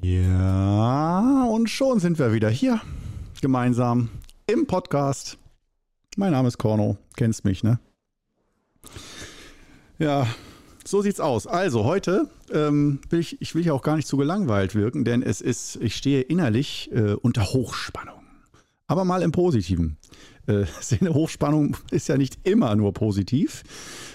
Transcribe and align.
Ja, 0.00 1.44
und 1.50 1.68
schon 1.68 1.98
sind 1.98 2.20
wir 2.20 2.32
wieder 2.32 2.48
hier 2.48 2.80
gemeinsam 3.40 4.10
im 4.46 4.66
Podcast. 4.66 5.38
Mein 6.16 6.30
Name 6.30 6.46
ist 6.46 6.56
Korno, 6.56 6.96
kennst 7.16 7.44
mich, 7.44 7.64
ne? 7.64 7.80
Ja, 9.98 10.28
so 10.84 11.02
sieht's 11.02 11.18
aus. 11.18 11.48
Also 11.48 11.84
heute 11.84 12.30
ähm, 12.52 13.00
will 13.10 13.18
ich, 13.18 13.42
ich 13.42 13.56
will 13.56 13.66
ja 13.66 13.72
auch 13.72 13.82
gar 13.82 13.96
nicht 13.96 14.06
zu 14.06 14.16
gelangweilt 14.16 14.76
wirken, 14.76 15.04
denn 15.04 15.20
es 15.22 15.40
ist, 15.40 15.76
ich 15.76 15.96
stehe 15.96 16.20
innerlich 16.20 16.90
äh, 16.92 17.14
unter 17.14 17.44
Hochspannung. 17.46 18.17
Aber 18.88 19.04
mal 19.04 19.22
im 19.22 19.32
Positiven. 19.32 19.98
Äh, 20.46 20.64
Hochspannung 21.08 21.76
ist 21.90 22.08
ja 22.08 22.16
nicht 22.16 22.38
immer 22.42 22.74
nur 22.74 22.94
positiv, 22.94 23.62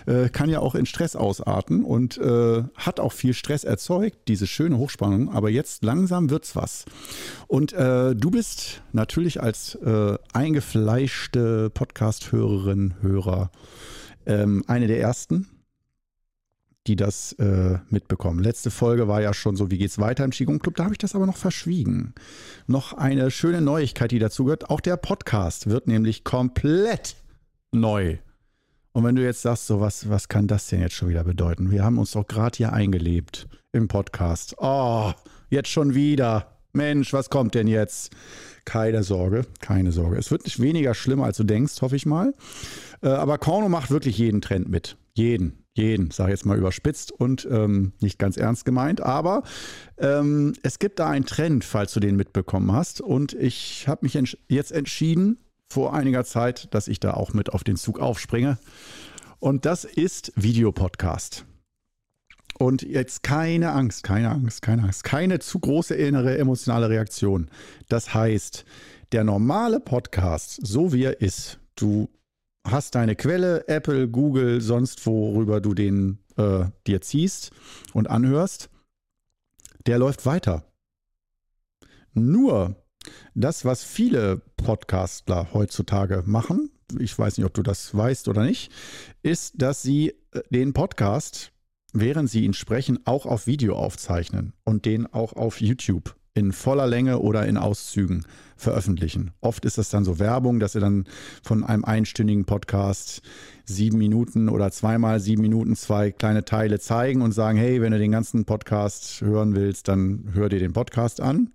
äh, 0.08 0.30
kann 0.30 0.50
ja 0.50 0.60
auch 0.60 0.76
in 0.76 0.88
Stress 0.88 1.16
ausarten 1.16 1.86
und 1.86 2.18
äh, 2.18 2.64
hat 2.76 3.00
auch 3.00 3.14
viel 3.14 3.34
Stress 3.34 3.64
erzeugt, 3.64 4.28
diese 4.28 4.48
schöne 4.48 4.78
Hochspannung. 4.78 5.32
Aber 5.32 5.50
jetzt 5.50 5.84
langsam 5.84 6.32
wird's 6.32 6.56
was. 6.56 6.86
Und 7.48 7.72
äh, 7.74 8.16
du 8.16 8.32
bist 8.32 8.82
natürlich 8.92 9.42
als 9.42 9.76
äh, 9.76 10.18
eingefleischte 10.34 11.70
Podcast-Hörerin, 11.70 12.96
Hörer 13.02 13.52
ähm, 14.26 14.64
eine 14.68 14.88
der 14.88 15.00
ersten, 15.00 15.48
die 16.88 16.96
das 16.96 17.34
äh, 17.34 17.78
mitbekommen. 17.90 18.44
Letzte 18.44 18.70
Folge 18.70 19.08
war 19.08 19.22
ja 19.22 19.34
schon 19.34 19.56
so, 19.56 19.72
wie 19.72 19.78
geht's 19.78 20.00
weiter 20.00 20.26
im 20.26 20.32
Qigong 20.32 20.60
Club? 20.60 20.76
Da 20.76 20.84
habe 20.84 20.94
ich 20.94 20.98
das 20.98 21.16
aber 21.16 21.26
noch 21.26 21.38
verschwiegen. 21.38 22.14
Noch 22.68 22.94
eine 22.94 23.32
schöne 23.32 23.62
Neuigkeit, 23.62 24.12
die 24.12 24.20
dazu 24.20 24.46
gehört. 24.46 24.70
Auch 24.70 24.82
der 24.82 24.98
Podcast 24.98 25.68
wird 25.68 25.88
nämlich 25.88 26.24
komplett 26.24 27.16
neu. 27.72 28.18
Und 28.92 29.06
wenn 29.06 29.16
du 29.16 29.24
jetzt 29.24 29.42
sagst, 29.42 29.68
so 29.68 29.80
was, 29.80 30.10
was 30.10 30.28
kann 30.28 30.48
das 30.48 30.68
denn 30.68 30.82
jetzt 30.82 30.96
schon 30.96 31.10
wieder 31.10 31.24
bedeuten? 31.24 31.72
Wir 31.72 31.84
haben 31.84 31.98
uns 31.98 32.12
doch 32.12 32.28
gerade 32.28 32.58
hier 32.58 32.74
eingelebt 32.74 33.48
im 33.72 33.88
Podcast. 33.88 34.56
Oh, 34.58 35.12
jetzt 35.50 35.70
schon 35.70 35.96
wieder. 35.96 36.60
Mensch, 36.74 37.14
was 37.14 37.30
kommt 37.30 37.56
denn 37.56 37.68
jetzt? 37.68 38.12
Keine 38.66 39.04
Sorge, 39.04 39.46
keine 39.62 39.92
Sorge. 39.92 40.18
Es 40.18 40.32
wird 40.32 40.44
nicht 40.44 40.60
weniger 40.60 40.94
schlimm, 40.94 41.22
als 41.22 41.38
du 41.38 41.44
denkst, 41.44 41.82
hoffe 41.82 41.96
ich 41.96 42.06
mal. 42.06 42.34
Äh, 43.02 43.10
aber 43.10 43.38
Korno 43.38 43.70
macht 43.70 43.90
wirklich 43.90 44.18
jeden 44.18 44.42
Trend 44.42 44.70
mit. 44.70 44.98
Jeden 45.14 45.63
jeden, 45.76 46.12
sage 46.12 46.32
ich 46.32 46.38
jetzt 46.38 46.46
mal 46.46 46.58
überspitzt 46.58 47.12
und 47.12 47.48
ähm, 47.50 47.94
nicht 48.00 48.20
ganz 48.20 48.38
ernst 48.38 48.66
gemeint, 48.66 49.02
aber 49.02 49.44
ähm, 49.98 50.54
es 50.62 50.80
gibt 50.80 51.00
da 51.00 51.10
einen 51.10 51.26
Trend, 51.26 51.64
falls 51.64 51.94
du 51.94 52.00
den 52.00 52.16
mitbekommen 52.16 52.72
hast. 52.72 53.02
Und 53.02 53.34
ich 53.34 53.88
habe 53.88 54.02
mich 54.04 54.16
entsch 54.16 54.38
jetzt 54.48 54.72
entschieden, 54.72 55.40
vor 55.72 55.94
einiger 55.94 56.24
Zeit, 56.24 56.74
dass 56.74 56.88
ich 56.88 57.00
da 57.00 57.16
auch 57.16 57.34
mit 57.34 57.52
auf 57.52 57.64
den 57.64 57.78
Zug 57.78 58.00
aufspringe. 58.00 58.60
Und 59.40 59.66
das 59.66 59.84
ist 59.84 60.32
Videopodcast. 60.36 61.46
Und 62.60 62.84
jetzt 62.84 63.24
keine 63.24 63.72
Angst, 63.72 64.04
keine 64.04 64.30
Angst, 64.30 64.62
keine 64.62 64.84
Angst, 64.84 65.04
keine 65.04 65.40
zu 65.40 65.60
große 65.60 65.96
innere 65.96 66.38
emotionale 66.38 66.90
Reaktion. 66.90 67.50
Das 67.90 68.14
heißt, 68.14 68.64
der 69.12 69.24
normale 69.24 69.80
Podcast, 69.80 70.60
so 70.66 70.94
wie 70.94 71.04
er 71.04 71.20
ist, 71.22 71.60
du 71.76 72.10
hast 72.66 72.96
deine 72.96 73.16
Quelle, 73.16 73.68
Apple, 73.68 74.08
Google, 74.08 74.62
sonst 74.62 75.06
worüber 75.06 75.62
du 75.62 75.74
den 75.74 76.20
äh, 76.38 76.66
dir 76.88 77.02
ziehst 77.02 77.52
und 77.94 78.10
anhörst, 78.10 78.70
der 79.86 80.00
läuft 80.00 80.26
weiter. 80.26 80.64
Nur 82.14 82.76
das, 83.34 83.66
was 83.66 83.84
viele 83.84 84.42
Podcastler 84.58 85.54
heutzutage 85.54 86.24
machen, 86.26 86.72
ich 87.00 87.18
weiß 87.18 87.38
nicht, 87.38 87.46
ob 87.46 87.54
du 87.54 87.64
das 87.64 87.96
weißt 87.96 88.28
oder 88.28 88.44
nicht, 88.44 88.72
ist, 89.24 89.62
dass 89.62 89.82
sie 89.82 90.10
äh, 90.32 90.42
den 90.50 90.74
Podcast, 90.74 91.52
während 91.92 92.30
sie 92.30 92.46
ihn 92.46 92.54
sprechen, 92.54 93.00
auch 93.06 93.26
auf 93.26 93.48
Video 93.48 93.76
aufzeichnen 93.76 94.54
und 94.64 94.86
den 94.86 95.12
auch 95.12 95.34
auf 95.34 95.60
YouTube 95.60 96.16
in 96.36 96.52
voller 96.52 96.88
Länge 96.88 97.20
oder 97.20 97.46
in 97.46 97.58
Auszügen 97.58 98.26
veröffentlichen. 98.56 99.32
Oft 99.42 99.66
ist 99.66 99.78
das 99.78 99.90
dann 99.90 100.04
so 100.04 100.20
Werbung, 100.20 100.60
dass 100.60 100.74
sie 100.74 100.80
dann 100.80 101.06
von 101.44 101.64
einem 101.64 101.86
einstündigen 101.86 102.46
Podcast 102.46 103.22
sieben 103.66 103.98
Minuten 103.98 104.50
oder 104.50 104.72
zweimal 104.72 105.20
sieben 105.20 105.42
Minuten 105.42 105.76
zwei 105.76 106.12
kleine 106.12 106.44
Teile 106.44 106.80
zeigen 106.80 107.22
und 107.22 107.34
sagen, 107.34 107.58
hey, 107.58 107.82
wenn 107.82 107.92
du 107.92 108.00
den 108.00 108.12
ganzen 108.12 108.46
Podcast 108.46 109.22
hören 109.22 109.56
willst, 109.56 109.88
dann 109.88 110.30
hör 110.34 110.50
dir 110.50 110.60
den 110.60 110.74
Podcast 110.74 111.22
an 111.22 111.52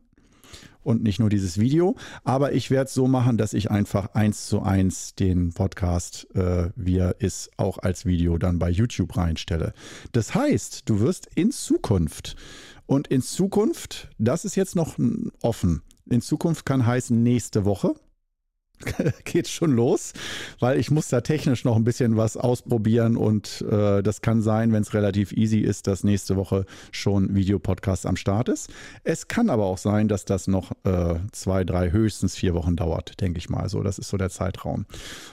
und 0.82 1.02
nicht 1.02 1.18
nur 1.18 1.28
dieses 1.28 1.58
Video. 1.58 1.96
Aber 2.24 2.52
ich 2.52 2.70
werde 2.70 2.86
es 2.86 2.94
so 2.94 3.08
machen, 3.08 3.36
dass 3.36 3.52
ich 3.52 3.70
einfach 3.70 4.14
eins 4.14 4.46
zu 4.46 4.62
eins 4.62 5.14
den 5.14 5.52
Podcast, 5.52 6.28
äh, 6.34 6.70
wie 6.76 6.98
er 6.98 7.20
ist, 7.20 7.50
auch 7.56 7.78
als 7.78 8.06
Video 8.06 8.38
dann 8.38 8.58
bei 8.58 8.70
YouTube 8.70 9.16
reinstelle. 9.16 9.72
Das 10.12 10.34
heißt, 10.34 10.88
du 10.88 11.00
wirst 11.00 11.28
in 11.34 11.50
Zukunft 11.50 12.36
und 12.88 13.06
in 13.06 13.20
Zukunft, 13.20 14.08
das 14.18 14.46
ist 14.46 14.56
jetzt 14.56 14.74
noch 14.74 14.96
offen. 15.42 15.82
In 16.06 16.22
Zukunft 16.22 16.64
kann 16.64 16.86
heißen 16.86 17.22
nächste 17.22 17.66
Woche. 17.66 17.94
geht 19.24 19.48
schon 19.48 19.72
los, 19.72 20.12
weil 20.60 20.78
ich 20.78 20.90
muss 20.90 21.08
da 21.08 21.20
technisch 21.20 21.64
noch 21.64 21.76
ein 21.76 21.84
bisschen 21.84 22.16
was 22.16 22.36
ausprobieren 22.36 23.16
und 23.16 23.64
äh, 23.70 24.02
das 24.02 24.20
kann 24.20 24.42
sein, 24.42 24.72
wenn 24.72 24.82
es 24.82 24.94
relativ 24.94 25.32
easy 25.32 25.60
ist, 25.60 25.86
dass 25.86 26.04
nächste 26.04 26.36
Woche 26.36 26.64
schon 26.92 27.34
Videopodcast 27.34 28.06
am 28.06 28.16
Start 28.16 28.48
ist. 28.48 28.70
Es 29.04 29.28
kann 29.28 29.50
aber 29.50 29.64
auch 29.64 29.78
sein, 29.78 30.08
dass 30.08 30.24
das 30.24 30.48
noch 30.48 30.72
äh, 30.84 31.16
zwei, 31.32 31.64
drei, 31.64 31.90
höchstens 31.90 32.36
vier 32.36 32.54
Wochen 32.54 32.76
dauert, 32.76 33.20
denke 33.20 33.38
ich 33.38 33.48
mal. 33.48 33.68
So, 33.68 33.82
das 33.82 33.98
ist 33.98 34.08
so 34.08 34.16
der 34.16 34.30
Zeitraum. 34.30 34.86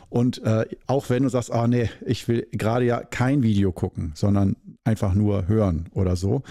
Und 0.10 0.42
äh, 0.44 0.66
auch 0.88 1.10
wenn 1.10 1.24
du 1.24 1.30
sagst, 1.30 1.52
ah 1.52 1.68
nee, 1.68 1.90
ich 2.06 2.28
will 2.28 2.48
gerade 2.52 2.86
ja 2.86 3.04
kein 3.04 3.44
Video 3.44 3.72
gucken, 3.72 4.14
sondern 4.16 4.56
einfach 4.84 5.14
nur 5.14 5.48
hören 5.48 5.88
oder 5.94 6.16
so, 6.16 6.44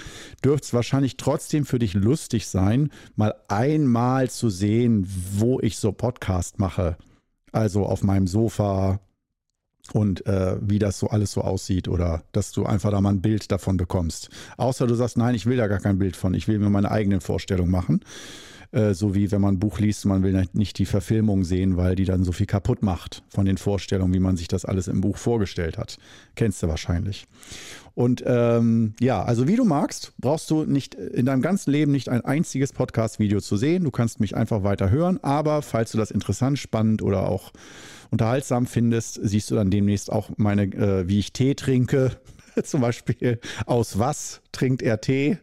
dürfte 0.44 0.66
es 0.66 0.75
wahrscheinlich 0.75 1.16
trotzdem 1.16 1.65
für 1.65 1.78
dich 1.78 1.94
lustig 1.94 2.49
sein, 2.49 2.91
mal 3.16 3.34
einmal 3.49 4.28
zu 4.28 4.50
sehen, 4.50 5.06
wo 5.32 5.61
ich 5.61 5.78
so 5.78 5.93
Podcast 5.93 6.59
mache 6.59 6.84
also 7.54 7.87
auf 7.87 8.03
meinem 8.03 8.26
Sofa 8.26 9.00
und 9.92 10.26
äh, 10.26 10.56
wie 10.60 10.78
das 10.78 10.98
so 10.98 11.09
alles 11.09 11.32
so 11.32 11.42
aussieht 11.42 11.88
oder 11.88 12.22
dass 12.32 12.53
du 12.53 12.65
einfach 12.65 12.91
da 12.91 13.00
mal 13.00 13.10
ein 13.10 13.20
Bild 13.20 13.53
davon 13.53 13.76
bekommst. 13.76 14.31
Außer 14.56 14.87
du 14.87 14.94
sagst, 14.94 15.16
nein, 15.16 15.34
ich 15.34 15.47
will 15.47 15.56
da 15.56 15.66
gar 15.66 15.81
kein 15.81 15.98
Bild 15.98 16.16
von, 16.16 16.34
ich 16.34 16.48
will 16.48 16.59
mir 16.59 16.70
meine 16.70 16.91
eigenen 16.91 17.20
Vorstellungen 17.20 17.70
machen. 17.70 18.00
Äh, 18.75 18.95
so 18.95 19.15
wie 19.15 19.31
wenn 19.31 19.41
man 19.41 19.55
ein 19.55 19.59
Buch 19.61 19.79
liest, 19.79 20.05
man 20.05 20.25
will 20.25 20.45
nicht 20.53 20.79
die 20.79 20.87
Verfilmung 20.87 21.45
sehen, 21.45 21.77
weil 21.77 21.95
die 21.95 22.05
dann 22.05 22.25
so 22.25 22.33
viel 22.33 22.47
kaputt 22.47 22.83
macht 22.83 23.23
von 23.29 23.47
den 23.47 23.57
Vorstellungen, 23.57 24.12
wie 24.12 24.19
man 24.19 24.37
sich 24.37 24.49
das 24.49 24.65
alles 24.65 24.89
im 24.89 25.01
Buch 25.01 25.17
vorgestellt 25.17 25.79
hat. 25.79 25.97
Kennst 26.35 26.62
du 26.62 26.67
wahrscheinlich. 26.67 27.27
Und 27.95 28.25
ähm, 28.27 28.95
ja, 29.01 29.23
also 29.23 29.47
wie 29.47 29.55
du 29.55 29.65
magst, 29.65 30.12
brauchst 30.19 30.51
du 30.51 30.65
nicht 30.65 30.97
in 30.97 31.27
deinem 31.27 31.43
ganzen 31.43 31.71
Leben 31.71 31.93
nicht 31.93 32.09
ein 32.09 32.23
einziges 32.23 32.73
Podcast-Video 32.73 33.41
zu 33.41 33.57
sehen. 33.57 33.85
Du 33.85 33.93
kannst 33.93 34.19
mich 34.19 34.35
einfach 34.35 34.65
weiter 34.65 34.91
hören. 34.91 35.23
Aber 35.23 35.62
falls 35.62 35.93
du 35.93 35.99
das 35.99 36.11
interessant, 36.11 36.59
spannend 36.59 37.01
oder 37.03 37.29
auch 37.29 37.53
unterhaltsam 38.11 38.67
findest, 38.67 39.21
siehst 39.23 39.53
du 39.53 39.55
dann 39.55 39.71
demnächst 39.71 40.11
auch 40.11 40.31
meine, 40.37 40.65
äh, 40.65 41.06
wie 41.06 41.21
ich 41.21 41.33
Tee 41.33 41.55
trinke. 41.55 42.11
Zum 42.65 42.81
Beispiel 42.81 43.39
aus 43.67 44.01
was 44.01 44.41
trinkt 44.51 44.83
er 44.83 45.01
Tee? 45.01 45.39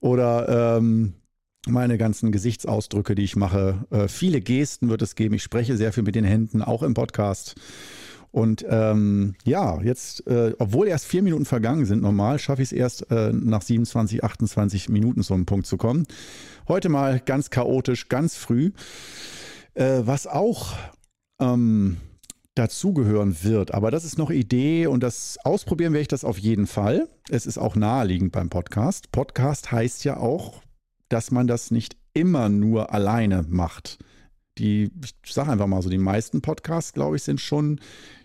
Oder 0.00 0.78
ähm, 0.78 1.14
meine 1.68 1.98
ganzen 1.98 2.32
Gesichtsausdrücke, 2.32 3.14
die 3.14 3.22
ich 3.22 3.36
mache. 3.36 3.86
Äh, 3.90 4.08
viele 4.08 4.40
Gesten 4.40 4.88
wird 4.88 5.02
es 5.02 5.14
geben. 5.14 5.34
Ich 5.34 5.42
spreche 5.42 5.76
sehr 5.76 5.92
viel 5.92 6.02
mit 6.02 6.14
den 6.14 6.24
Händen, 6.24 6.62
auch 6.62 6.82
im 6.82 6.94
Podcast. 6.94 7.54
Und 8.32 8.64
ähm, 8.68 9.34
ja, 9.44 9.80
jetzt, 9.82 10.26
äh, 10.26 10.54
obwohl 10.58 10.88
erst 10.88 11.04
vier 11.04 11.22
Minuten 11.22 11.44
vergangen 11.44 11.84
sind, 11.84 12.02
normal 12.02 12.38
schaffe 12.38 12.62
ich 12.62 12.68
es 12.68 12.72
erst 12.72 13.10
äh, 13.10 13.30
nach 13.32 13.60
27, 13.60 14.24
28 14.24 14.88
Minuten 14.88 15.22
zu 15.22 15.34
einem 15.34 15.44
Punkt 15.44 15.66
zu 15.66 15.76
kommen. 15.76 16.06
Heute 16.66 16.88
mal 16.88 17.20
ganz 17.20 17.50
chaotisch, 17.50 18.08
ganz 18.08 18.34
früh. 18.36 18.72
Äh, 19.74 20.00
was 20.04 20.26
auch 20.26 20.72
ähm, 21.40 21.98
dazugehören 22.54 23.36
wird, 23.42 23.72
aber 23.74 23.90
das 23.90 24.04
ist 24.04 24.18
noch 24.18 24.30
Idee 24.30 24.86
und 24.86 25.02
das 25.02 25.38
ausprobieren 25.44 25.92
werde 25.92 26.02
ich 26.02 26.08
das 26.08 26.24
auf 26.24 26.38
jeden 26.38 26.66
Fall. 26.66 27.08
Es 27.30 27.46
ist 27.46 27.58
auch 27.58 27.76
naheliegend 27.76 28.32
beim 28.32 28.48
Podcast. 28.48 29.12
Podcast 29.12 29.72
heißt 29.72 30.04
ja 30.04 30.16
auch, 30.16 30.62
dass 31.12 31.30
man 31.30 31.46
das 31.46 31.70
nicht 31.70 31.96
immer 32.14 32.48
nur 32.48 32.92
alleine 32.92 33.44
macht. 33.48 33.98
Die, 34.58 34.90
ich 35.24 35.32
sage 35.32 35.50
einfach 35.50 35.66
mal 35.66 35.82
so, 35.82 35.90
die 35.90 35.98
meisten 35.98 36.42
Podcasts, 36.42 36.92
glaube 36.92 37.16
ich, 37.16 37.22
sind 37.22 37.40
schon 37.40 37.80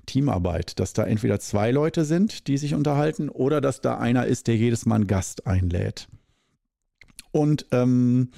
Teamarbeit, 0.06 0.80
dass 0.80 0.94
da 0.94 1.04
entweder 1.04 1.39
zwei 1.39 1.72
Leute 1.72 2.06
sind, 2.06 2.48
die 2.48 2.57
sich 2.57 2.74
unterhalten, 2.74 3.30
oder 3.30 3.62
dass 3.62 3.81
da 3.81 3.98
einer 3.98 4.25
ist, 4.25 4.48
der 4.48 4.56
jedes 4.56 4.86
Mal 4.86 4.95
einen 4.95 5.07
Gast 5.07 5.48
einlädt. 5.48 6.07
Und 7.31 7.66
ähm, 7.72 8.31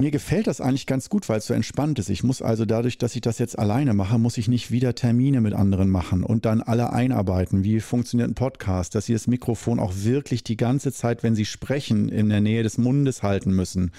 mir 0.00 0.10
gefällt 0.10 0.46
das 0.46 0.60
eigentlich 0.60 0.86
ganz 0.86 1.10
gut, 1.10 1.28
weil 1.28 1.38
es 1.38 1.46
so 1.46 1.52
entspannt 1.54 1.98
ist. 1.98 2.08
Ich 2.08 2.24
muss 2.24 2.40
also 2.40 2.64
dadurch, 2.64 2.96
dass 2.96 3.14
ich 3.14 3.20
das 3.20 3.38
jetzt 3.38 3.58
alleine 3.58 3.92
mache, 3.92 4.18
muss 4.18 4.38
ich 4.38 4.48
nicht 4.48 4.70
wieder 4.70 4.94
Termine 4.94 5.42
mit 5.42 5.52
anderen 5.52 5.90
machen 5.90 6.24
und 6.24 6.46
dann 6.46 6.62
alle 6.62 6.92
einarbeiten. 6.92 7.64
Wie 7.64 7.80
funktioniert 7.80 8.30
ein 8.30 8.34
Podcast? 8.34 8.94
Dass 8.94 9.06
sie 9.06 9.12
das 9.12 9.26
Mikrofon 9.26 9.78
auch 9.78 9.92
wirklich 9.96 10.42
die 10.42 10.56
ganze 10.56 10.90
Zeit, 10.90 11.22
wenn 11.22 11.34
sie 11.34 11.44
sprechen, 11.44 12.08
in 12.08 12.30
der 12.30 12.40
Nähe 12.40 12.62
des 12.62 12.78
Mundes 12.78 13.22
halten 13.22 13.52
müssen. 13.52 13.92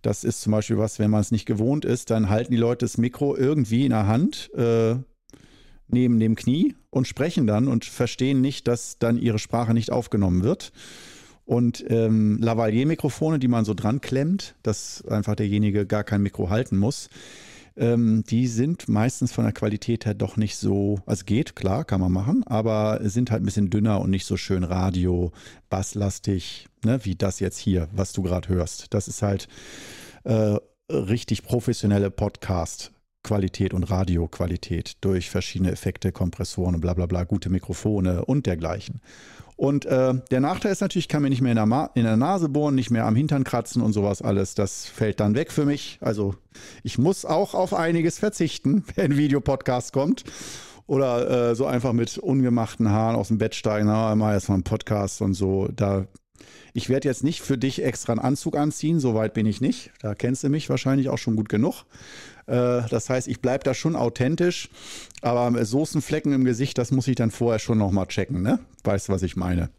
Das 0.00 0.24
ist 0.24 0.40
zum 0.40 0.52
Beispiel 0.52 0.78
was, 0.78 0.98
wenn 0.98 1.10
man 1.10 1.20
es 1.20 1.30
nicht 1.30 1.44
gewohnt 1.44 1.84
ist, 1.84 2.10
dann 2.10 2.30
halten 2.30 2.52
die 2.52 2.58
Leute 2.58 2.86
das 2.86 2.96
Mikro 2.96 3.36
irgendwie 3.36 3.84
in 3.84 3.90
der 3.90 4.06
Hand, 4.06 4.50
äh, 4.54 4.96
neben 5.88 6.18
dem 6.18 6.34
Knie 6.34 6.74
und 6.88 7.06
sprechen 7.06 7.46
dann 7.46 7.68
und 7.68 7.84
verstehen 7.84 8.40
nicht, 8.40 8.66
dass 8.68 8.98
dann 8.98 9.18
ihre 9.18 9.38
Sprache 9.38 9.74
nicht 9.74 9.92
aufgenommen 9.92 10.42
wird. 10.42 10.72
Und 11.44 11.84
ähm, 11.88 12.38
Lavalier-Mikrofone, 12.40 13.38
die 13.38 13.48
man 13.48 13.64
so 13.64 13.74
dran 13.74 14.00
klemmt, 14.00 14.54
dass 14.62 15.04
einfach 15.06 15.34
derjenige 15.34 15.86
gar 15.86 16.04
kein 16.04 16.22
Mikro 16.22 16.50
halten 16.50 16.76
muss, 16.76 17.08
ähm, 17.76 18.24
die 18.28 18.46
sind 18.46 18.88
meistens 18.88 19.32
von 19.32 19.44
der 19.44 19.52
Qualität 19.52 20.04
her 20.04 20.14
doch 20.14 20.36
nicht 20.36 20.56
so, 20.56 21.00
also 21.06 21.24
geht, 21.24 21.56
klar, 21.56 21.84
kann 21.84 22.00
man 22.00 22.12
machen, 22.12 22.44
aber 22.46 23.00
sind 23.02 23.30
halt 23.30 23.42
ein 23.42 23.46
bisschen 23.46 23.70
dünner 23.70 24.00
und 24.00 24.10
nicht 24.10 24.26
so 24.26 24.36
schön 24.36 24.64
radio, 24.64 25.32
basslastig, 25.70 26.68
ne, 26.84 27.00
wie 27.04 27.16
das 27.16 27.40
jetzt 27.40 27.58
hier, 27.58 27.88
was 27.92 28.12
du 28.12 28.22
gerade 28.22 28.48
hörst. 28.48 28.92
Das 28.94 29.08
ist 29.08 29.22
halt 29.22 29.48
äh, 30.24 30.56
richtig 30.90 31.42
professionelle 31.44 32.10
Podcast. 32.10 32.92
Qualität 33.32 33.72
und 33.72 33.84
Radioqualität 33.84 34.98
durch 35.00 35.30
verschiedene 35.30 35.72
Effekte, 35.72 36.12
Kompressoren 36.12 36.74
und 36.74 36.82
bla 36.82 36.92
bla 36.92 37.06
bla, 37.06 37.24
gute 37.24 37.48
Mikrofone 37.48 38.26
und 38.26 38.44
dergleichen. 38.44 39.00
Und 39.56 39.86
äh, 39.86 40.12
der 40.30 40.40
Nachteil 40.40 40.70
ist 40.70 40.82
natürlich, 40.82 41.06
ich 41.06 41.08
kann 41.08 41.22
mir 41.22 41.30
nicht 41.30 41.40
mehr 41.40 41.52
in 41.52 41.56
der, 41.56 41.90
in 41.94 42.04
der, 42.04 42.18
Nase 42.18 42.50
bohren, 42.50 42.74
nicht 42.74 42.90
mehr 42.90 43.06
am 43.06 43.16
Hintern 43.16 43.42
kratzen 43.42 43.80
und 43.80 43.94
sowas 43.94 44.20
alles. 44.20 44.54
Das 44.54 44.84
fällt 44.84 45.18
dann 45.18 45.34
weg 45.34 45.50
für 45.50 45.64
mich. 45.64 45.96
Also 46.02 46.34
ich 46.82 46.98
muss 46.98 47.24
auch 47.24 47.54
auf 47.54 47.72
einiges 47.72 48.18
verzichten, 48.18 48.84
wenn 48.96 49.12
ein 49.12 49.16
Videopodcast 49.16 49.94
kommt. 49.94 50.24
Oder 50.86 51.52
äh, 51.52 51.54
so 51.54 51.64
einfach 51.64 51.94
mit 51.94 52.18
ungemachten 52.18 52.90
Haaren 52.90 53.16
aus 53.16 53.28
dem 53.28 53.38
Bett 53.38 53.54
steigen, 53.54 53.86
na, 53.86 54.14
mal 54.14 54.34
erstmal 54.34 54.56
einen 54.56 54.64
Podcast 54.64 55.22
und 55.22 55.32
so. 55.32 55.68
Da 55.74 56.06
ich 56.74 56.88
werde 56.88 57.08
jetzt 57.08 57.22
nicht 57.22 57.42
für 57.42 57.58
dich 57.58 57.82
extra 57.84 58.12
einen 58.12 58.20
Anzug 58.20 58.56
anziehen, 58.56 58.98
soweit 58.98 59.34
bin 59.34 59.46
ich 59.46 59.60
nicht. 59.60 59.90
Da 60.00 60.14
kennst 60.14 60.42
du 60.42 60.48
mich 60.48 60.70
wahrscheinlich 60.70 61.08
auch 61.10 61.18
schon 61.18 61.36
gut 61.36 61.48
genug. 61.48 61.84
Äh, 62.46 62.82
das 62.88 63.08
heißt, 63.08 63.28
ich 63.28 63.40
bleibe 63.40 63.64
da 63.64 63.74
schon 63.74 63.96
authentisch, 63.96 64.68
aber 65.20 65.64
Soßenflecken 65.64 66.32
im 66.32 66.44
Gesicht, 66.44 66.78
das 66.78 66.90
muss 66.90 67.08
ich 67.08 67.16
dann 67.16 67.30
vorher 67.30 67.58
schon 67.58 67.78
nochmal 67.78 68.06
checken, 68.06 68.42
ne? 68.42 68.58
Weißt 68.84 69.08
du, 69.08 69.12
was 69.12 69.22
ich 69.22 69.36
meine? 69.36 69.70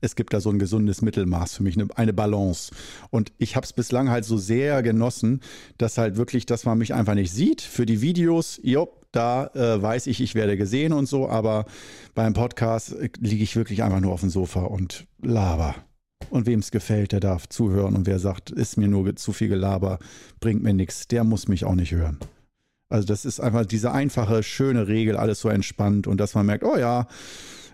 Es 0.00 0.16
gibt 0.16 0.32
da 0.32 0.40
so 0.40 0.50
ein 0.50 0.58
gesundes 0.58 1.02
Mittelmaß 1.02 1.54
für 1.54 1.62
mich, 1.62 1.78
eine 1.96 2.12
Balance. 2.12 2.72
Und 3.10 3.32
ich 3.38 3.56
habe 3.56 3.64
es 3.64 3.72
bislang 3.72 4.10
halt 4.10 4.24
so 4.24 4.36
sehr 4.36 4.82
genossen, 4.82 5.40
dass 5.78 5.98
halt 5.98 6.16
wirklich, 6.16 6.46
dass 6.46 6.64
man 6.64 6.78
mich 6.78 6.94
einfach 6.94 7.14
nicht 7.14 7.32
sieht. 7.32 7.62
Für 7.62 7.86
die 7.86 8.00
Videos, 8.00 8.60
jo, 8.62 8.88
da 9.12 9.46
äh, 9.54 9.80
weiß 9.80 10.06
ich, 10.08 10.20
ich 10.20 10.34
werde 10.34 10.56
gesehen 10.56 10.92
und 10.92 11.06
so, 11.06 11.28
aber 11.28 11.66
beim 12.14 12.34
Podcast 12.34 12.92
äh, 12.92 13.08
liege 13.18 13.44
ich 13.44 13.56
wirklich 13.56 13.82
einfach 13.82 14.00
nur 14.00 14.12
auf 14.12 14.20
dem 14.20 14.30
Sofa 14.30 14.62
und 14.62 15.06
laber. 15.22 15.74
Und 16.30 16.46
wem 16.46 16.60
es 16.60 16.70
gefällt, 16.70 17.12
der 17.12 17.20
darf 17.20 17.48
zuhören. 17.48 17.94
Und 17.94 18.06
wer 18.06 18.18
sagt, 18.18 18.50
ist 18.50 18.76
mir 18.76 18.88
nur 18.88 19.14
zu 19.16 19.32
viel 19.32 19.48
Gelaber, 19.48 19.98
bringt 20.40 20.62
mir 20.62 20.74
nichts, 20.74 21.06
der 21.08 21.24
muss 21.24 21.48
mich 21.48 21.64
auch 21.64 21.74
nicht 21.74 21.92
hören. 21.92 22.18
Also 22.88 23.06
das 23.06 23.24
ist 23.24 23.40
einfach 23.40 23.66
diese 23.66 23.92
einfache, 23.92 24.42
schöne 24.42 24.88
Regel, 24.88 25.16
alles 25.16 25.40
so 25.40 25.48
entspannt 25.48 26.06
und 26.06 26.18
dass 26.18 26.34
man 26.34 26.46
merkt, 26.46 26.64
oh 26.64 26.76
ja, 26.76 27.08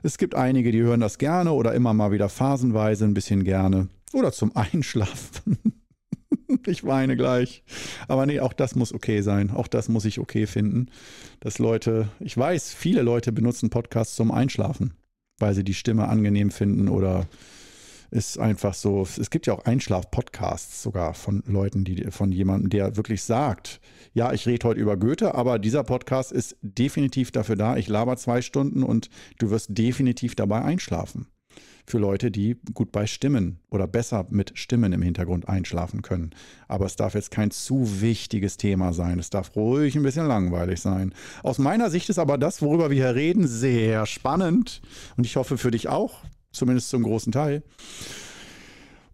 es 0.03 0.17
gibt 0.17 0.35
einige, 0.35 0.73
die 0.73 0.81
hören 0.81 1.01
das 1.01 1.19
gerne 1.19 1.53
oder 1.53 1.75
immer 1.75 1.93
mal 1.93 2.13
wieder 2.13 2.29
phasenweise 2.29 3.05
ein 3.05 3.15
bisschen 3.15 3.45
gerne 3.45 3.89
oder 4.13 4.33
zum 4.33 4.57
Einschlafen. 4.57 5.59
ich 6.67 6.85
weine 6.85 7.17
gleich. 7.17 7.63
Aber 8.09 8.27
nee, 8.27 8.41
auch 8.41 8.53
das 8.53 8.75
muss 8.75 8.93
okay 8.93 9.21
sein. 9.21 9.51
Auch 9.51 9.69
das 9.69 9.89
muss 9.89 10.05
ich 10.05 10.19
okay 10.19 10.47
finden. 10.47 10.89
Dass 11.41 11.59
Leute, 11.59 12.09
ich 12.21 12.37
weiß, 12.37 12.73
viele 12.73 13.03
Leute 13.03 13.33
benutzen 13.33 13.71
Podcasts 13.71 14.17
zum 14.17 14.31
Einschlafen, 14.31 14.95
weil 15.39 15.55
sie 15.55 15.65
die 15.65 15.75
Stimme 15.75 16.09
angenehm 16.09 16.51
finden 16.51 16.89
oder 16.89 17.27
ist 18.11 18.39
einfach 18.39 18.75
so. 18.75 19.03
Es 19.03 19.31
gibt 19.31 19.47
ja 19.47 19.55
auch 19.55 19.65
Einschlaf-Podcasts 19.65 20.83
sogar 20.83 21.15
von 21.15 21.43
Leuten, 21.47 21.85
die 21.85 22.11
von 22.11 22.33
jemandem, 22.33 22.71
der 22.71 22.97
wirklich 22.97 23.23
sagt, 23.23 23.81
ja, 24.13 24.33
ich 24.33 24.47
rede 24.47 24.67
heute 24.69 24.81
über 24.81 24.97
Goethe, 24.97 25.35
aber 25.35 25.59
dieser 25.59 25.85
Podcast 25.85 26.33
ist 26.33 26.57
definitiv 26.63 27.31
dafür 27.31 27.57
da. 27.57 27.77
Ich 27.77 27.89
laber 27.89 28.17
zwei 28.17 28.43
Stunden 28.43 28.83
und 28.83 29.11
du 29.39 29.51
wirst 29.51 29.69
definitiv 29.71 30.35
dabei 30.35 30.63
einschlafen. 30.63 31.29
Für 31.87 31.99
Leute, 31.99 32.31
die 32.31 32.57
gut 32.75 32.93
bei 32.93 33.07
Stimmen 33.07 33.59
oder 33.71 33.89
besser 33.89 34.27
mit 34.31 34.53
Stimmen 34.57 34.93
im 34.93 35.03
Hintergrund 35.03 35.49
einschlafen 35.49 36.03
können. 36.03 36.31
Aber 36.69 36.87
es 36.87 36.95
darf 36.95 37.15
jetzt 37.15 37.33
kein 37.33 37.51
zu 37.51 38.01
wichtiges 38.01 38.57
Thema 38.57 38.93
sein. 38.93 39.19
Es 39.19 39.31
darf 39.31 39.57
ruhig 39.57 39.97
ein 39.97 40.03
bisschen 40.03 40.27
langweilig 40.27 40.81
sein. 40.81 41.13
Aus 41.43 41.59
meiner 41.59 41.91
Sicht 41.91 42.09
ist 42.09 42.19
aber 42.19 42.39
das, 42.39 42.63
worüber 42.63 42.91
wir 42.91 42.97
hier 42.97 43.15
reden, 43.15 43.49
sehr 43.49 44.07
spannend. 44.07 44.83
Und 45.17 45.27
ich 45.27 45.37
hoffe 45.37 45.59
für 45.59 45.73
dich 45.73 45.89
auch 45.89 46.23
zumindest 46.53 46.91
zum 46.91 47.03
großen 47.03 47.33
Teil. 47.33 47.63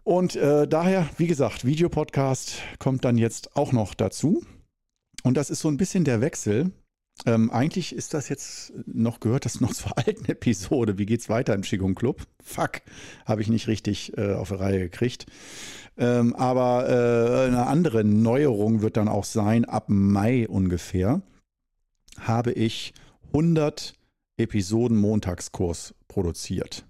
Und 0.03 0.35
äh, 0.37 0.67
daher, 0.67 1.09
wie 1.17 1.27
gesagt, 1.27 1.65
Videopodcast 1.65 2.61
kommt 2.79 3.03
dann 3.03 3.17
jetzt 3.17 3.55
auch 3.57 3.73
noch 3.73 3.93
dazu. 3.93 4.45
Und 5.23 5.35
das 5.35 5.49
ist 5.49 5.59
so 5.59 5.67
ein 5.67 5.77
bisschen 5.77 6.05
der 6.05 6.21
Wechsel. 6.21 6.71
Ähm, 7.25 7.51
eigentlich 7.51 7.93
ist 7.93 8.13
das 8.13 8.29
jetzt 8.29 8.71
noch, 8.85 9.19
gehört 9.19 9.45
das 9.45 9.59
noch 9.59 9.73
zur 9.73 9.97
alten 9.97 10.25
Episode. 10.25 10.97
Wie 10.97 11.05
geht's 11.05 11.29
weiter 11.29 11.53
im 11.53 11.61
Qigong 11.61 11.95
Club? 11.95 12.21
Fuck, 12.41 12.81
habe 13.25 13.41
ich 13.41 13.49
nicht 13.49 13.67
richtig 13.67 14.17
äh, 14.17 14.33
auf 14.33 14.49
die 14.49 14.55
Reihe 14.55 14.79
gekriegt. 14.79 15.25
Ähm, 15.97 16.35
aber 16.35 16.87
äh, 16.87 17.47
eine 17.47 17.67
andere 17.67 18.03
Neuerung 18.03 18.81
wird 18.81 18.97
dann 18.97 19.07
auch 19.07 19.25
sein, 19.25 19.65
ab 19.65 19.85
Mai 19.87 20.47
ungefähr 20.47 21.21
habe 22.19 22.51
ich 22.51 22.93
100 23.27 23.93
Episoden 24.37 24.97
Montagskurs 24.97 25.95
produziert. 26.07 26.86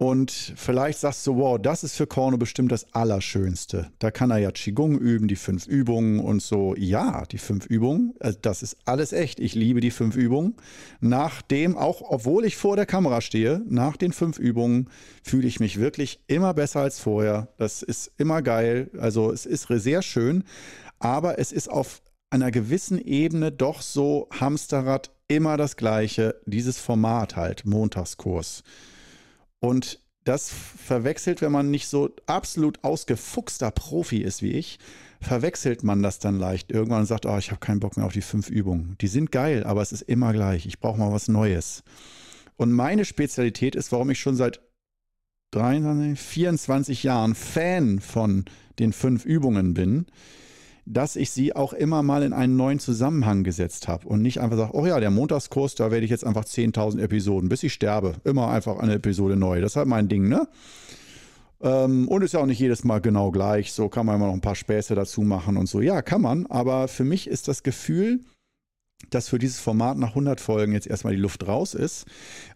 Und 0.00 0.30
vielleicht 0.54 1.00
sagst 1.00 1.26
du, 1.26 1.38
wow, 1.38 1.58
das 1.60 1.82
ist 1.82 1.96
für 1.96 2.06
Korno 2.06 2.38
bestimmt 2.38 2.70
das 2.70 2.94
Allerschönste. 2.94 3.90
Da 3.98 4.12
kann 4.12 4.30
er 4.30 4.38
ja 4.38 4.52
Qigong 4.52 4.96
üben, 4.96 5.26
die 5.26 5.34
fünf 5.34 5.66
Übungen 5.66 6.20
und 6.20 6.40
so. 6.40 6.76
Ja, 6.76 7.24
die 7.26 7.38
fünf 7.38 7.66
Übungen, 7.66 8.14
also 8.20 8.38
das 8.40 8.62
ist 8.62 8.76
alles 8.84 9.12
echt. 9.12 9.40
Ich 9.40 9.56
liebe 9.56 9.80
die 9.80 9.90
fünf 9.90 10.14
Übungen. 10.14 10.54
Nachdem, 11.00 11.76
auch 11.76 12.00
obwohl 12.00 12.44
ich 12.44 12.56
vor 12.56 12.76
der 12.76 12.86
Kamera 12.86 13.20
stehe, 13.20 13.60
nach 13.68 13.96
den 13.96 14.12
fünf 14.12 14.38
Übungen 14.38 14.88
fühle 15.24 15.48
ich 15.48 15.58
mich 15.58 15.80
wirklich 15.80 16.20
immer 16.28 16.54
besser 16.54 16.80
als 16.80 17.00
vorher. 17.00 17.48
Das 17.56 17.82
ist 17.82 18.12
immer 18.18 18.40
geil. 18.40 18.92
Also 19.00 19.32
es 19.32 19.46
ist 19.46 19.66
sehr 19.68 20.02
schön, 20.02 20.44
aber 21.00 21.40
es 21.40 21.50
ist 21.50 21.68
auf 21.68 22.02
einer 22.30 22.52
gewissen 22.52 23.00
Ebene 23.00 23.50
doch 23.50 23.82
so 23.82 24.28
Hamsterrad 24.30 25.10
immer 25.26 25.56
das 25.56 25.76
gleiche. 25.76 26.36
Dieses 26.46 26.78
Format 26.78 27.34
halt, 27.34 27.66
Montagskurs. 27.66 28.62
Und 29.60 30.00
das 30.24 30.50
verwechselt, 30.50 31.40
wenn 31.40 31.52
man 31.52 31.70
nicht 31.70 31.88
so 31.88 32.10
absolut 32.26 32.84
ausgefuchster 32.84 33.70
Profi 33.70 34.18
ist 34.18 34.42
wie 34.42 34.52
ich, 34.52 34.78
verwechselt 35.20 35.82
man 35.82 36.02
das 36.02 36.18
dann 36.18 36.38
leicht 36.38 36.70
irgendwann 36.70 37.00
und 37.00 37.06
sagt, 37.06 37.26
oh, 37.26 37.38
ich 37.38 37.50
habe 37.50 37.60
keinen 37.60 37.80
Bock 37.80 37.96
mehr 37.96 38.06
auf 38.06 38.12
die 38.12 38.20
fünf 38.20 38.50
Übungen. 38.50 38.96
Die 39.00 39.08
sind 39.08 39.32
geil, 39.32 39.64
aber 39.64 39.82
es 39.82 39.92
ist 39.92 40.02
immer 40.02 40.32
gleich. 40.32 40.66
Ich 40.66 40.78
brauche 40.78 40.98
mal 40.98 41.12
was 41.12 41.28
Neues. 41.28 41.82
Und 42.56 42.72
meine 42.72 43.04
Spezialität 43.04 43.74
ist, 43.74 43.90
warum 43.90 44.10
ich 44.10 44.20
schon 44.20 44.36
seit 44.36 44.60
23, 45.52 46.18
24 46.20 47.02
Jahren 47.04 47.34
Fan 47.34 48.00
von 48.00 48.44
den 48.78 48.92
fünf 48.92 49.24
Übungen 49.24 49.74
bin, 49.74 50.06
dass 50.90 51.16
ich 51.16 51.30
sie 51.30 51.54
auch 51.54 51.72
immer 51.72 52.02
mal 52.02 52.22
in 52.22 52.32
einen 52.32 52.56
neuen 52.56 52.78
Zusammenhang 52.78 53.44
gesetzt 53.44 53.88
habe 53.88 54.08
und 54.08 54.22
nicht 54.22 54.40
einfach 54.40 54.56
sage, 54.56 54.74
oh 54.74 54.86
ja, 54.86 54.98
der 54.98 55.10
Montagskurs, 55.10 55.74
da 55.74 55.90
werde 55.90 56.04
ich 56.04 56.10
jetzt 56.10 56.24
einfach 56.24 56.44
10.000 56.44 57.00
Episoden, 57.00 57.48
bis 57.48 57.62
ich 57.62 57.74
sterbe. 57.74 58.14
Immer 58.24 58.48
einfach 58.48 58.78
eine 58.78 58.94
Episode 58.94 59.36
neu. 59.36 59.60
Das 59.60 59.72
ist 59.72 59.76
halt 59.76 59.88
mein 59.88 60.08
Ding, 60.08 60.28
ne? 60.28 60.48
Ähm, 61.60 62.08
und 62.08 62.22
ist 62.22 62.32
ja 62.32 62.40
auch 62.40 62.46
nicht 62.46 62.60
jedes 62.60 62.84
Mal 62.84 63.00
genau 63.00 63.30
gleich. 63.30 63.72
So 63.72 63.88
kann 63.88 64.06
man 64.06 64.16
immer 64.16 64.28
noch 64.28 64.34
ein 64.34 64.40
paar 64.40 64.54
Späße 64.54 64.94
dazu 64.94 65.22
machen 65.22 65.56
und 65.56 65.68
so. 65.68 65.80
Ja, 65.80 66.00
kann 66.00 66.22
man. 66.22 66.46
Aber 66.46 66.88
für 66.88 67.04
mich 67.04 67.28
ist 67.28 67.48
das 67.48 67.62
Gefühl, 67.62 68.20
dass 69.10 69.28
für 69.28 69.38
dieses 69.38 69.60
Format 69.60 69.98
nach 69.98 70.10
100 70.10 70.40
Folgen 70.40 70.72
jetzt 70.72 70.86
erstmal 70.86 71.14
die 71.14 71.20
Luft 71.20 71.46
raus 71.46 71.74
ist, 71.74 72.06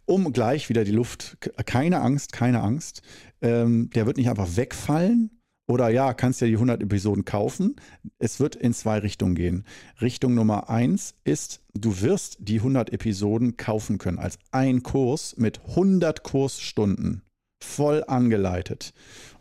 um 0.07 0.33
gleich 0.33 0.69
wieder 0.71 0.85
die 0.85 0.93
Luft, 0.93 1.37
keine 1.67 2.01
Angst, 2.01 2.33
keine 2.33 2.62
Angst, 2.62 3.03
ähm, 3.43 3.91
der 3.95 4.07
wird 4.07 4.17
nicht 4.17 4.31
einfach 4.31 4.57
wegfallen, 4.57 5.42
oder 5.66 5.88
ja, 5.88 6.12
kannst 6.12 6.40
ja 6.40 6.47
die 6.47 6.54
100 6.54 6.83
Episoden 6.83 7.25
kaufen. 7.25 7.76
Es 8.19 8.40
wird 8.40 8.57
in 8.57 8.75
zwei 8.75 8.99
Richtungen 8.99 9.35
gehen. 9.35 9.64
Richtung 10.00 10.35
Nummer 10.35 10.69
eins 10.69 11.14
ist, 11.25 11.61
du 11.75 12.00
wirst 12.00 12.38
die 12.40 12.59
100 12.59 12.92
Episoden 12.92 13.57
kaufen 13.57 13.99
können 13.99 14.19
als 14.19 14.38
ein 14.50 14.83
Kurs 14.83 15.37
mit 15.37 15.61
100 15.69 16.23
Kursstunden. 16.23 17.23
Voll 17.62 18.04
angeleitet. 18.07 18.92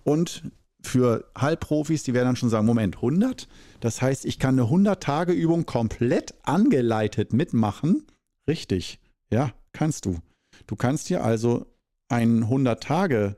Und 0.03 0.43
für 0.83 1.25
Halbprofis, 1.37 2.03
die 2.03 2.13
werden 2.13 2.27
dann 2.27 2.35
schon 2.35 2.49
sagen, 2.49 2.65
Moment, 2.65 2.97
100? 2.97 3.47
Das 3.79 4.01
heißt, 4.01 4.25
ich 4.25 4.39
kann 4.39 4.59
eine 4.59 4.69
100-Tage-Übung 4.69 5.65
komplett 5.65 6.33
angeleitet 6.43 7.33
mitmachen. 7.33 8.05
Richtig, 8.47 8.99
ja, 9.31 9.51
kannst 9.73 10.05
du. 10.05 10.19
Du 10.67 10.75
kannst 10.75 11.09
dir 11.09 11.23
also 11.23 11.65
einen 12.09 12.45
100-Tage 12.45 13.37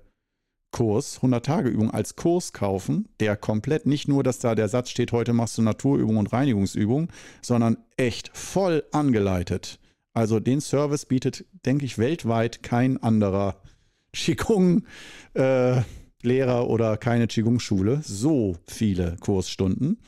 Kurs, 0.73 1.21
100-Tage-Übung 1.21 1.91
als 1.91 2.17
Kurs 2.17 2.51
kaufen, 2.51 3.07
der 3.21 3.37
komplett 3.37 3.85
nicht 3.85 4.09
nur, 4.09 4.23
dass 4.23 4.39
da 4.39 4.55
der 4.55 4.67
Satz 4.67 4.89
steht, 4.89 5.13
heute 5.13 5.31
machst 5.31 5.57
du 5.57 5.61
Naturübung 5.61 6.17
und 6.17 6.33
Reinigungsübung, 6.33 7.07
sondern 7.41 7.77
echt 7.95 8.35
voll 8.35 8.83
angeleitet. 8.91 9.79
Also 10.13 10.41
den 10.41 10.59
Service 10.59 11.05
bietet, 11.05 11.45
denke 11.65 11.85
ich, 11.85 11.97
weltweit 11.97 12.61
kein 12.63 13.01
anderer 13.01 13.61
Qigong-Lehrer 14.13 14.83
äh, 16.23 16.65
oder 16.65 16.97
keine 16.97 17.27
Qigong-Schule. 17.27 18.01
So 18.03 18.57
viele 18.67 19.15
Kursstunden. 19.21 19.99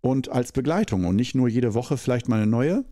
Und 0.00 0.28
als 0.28 0.52
Begleitung 0.52 1.04
und 1.04 1.16
nicht 1.16 1.34
nur 1.34 1.48
jede 1.48 1.74
Woche 1.74 1.96
vielleicht 1.96 2.28
mal 2.28 2.36
eine 2.36 2.46
neue, 2.46 2.84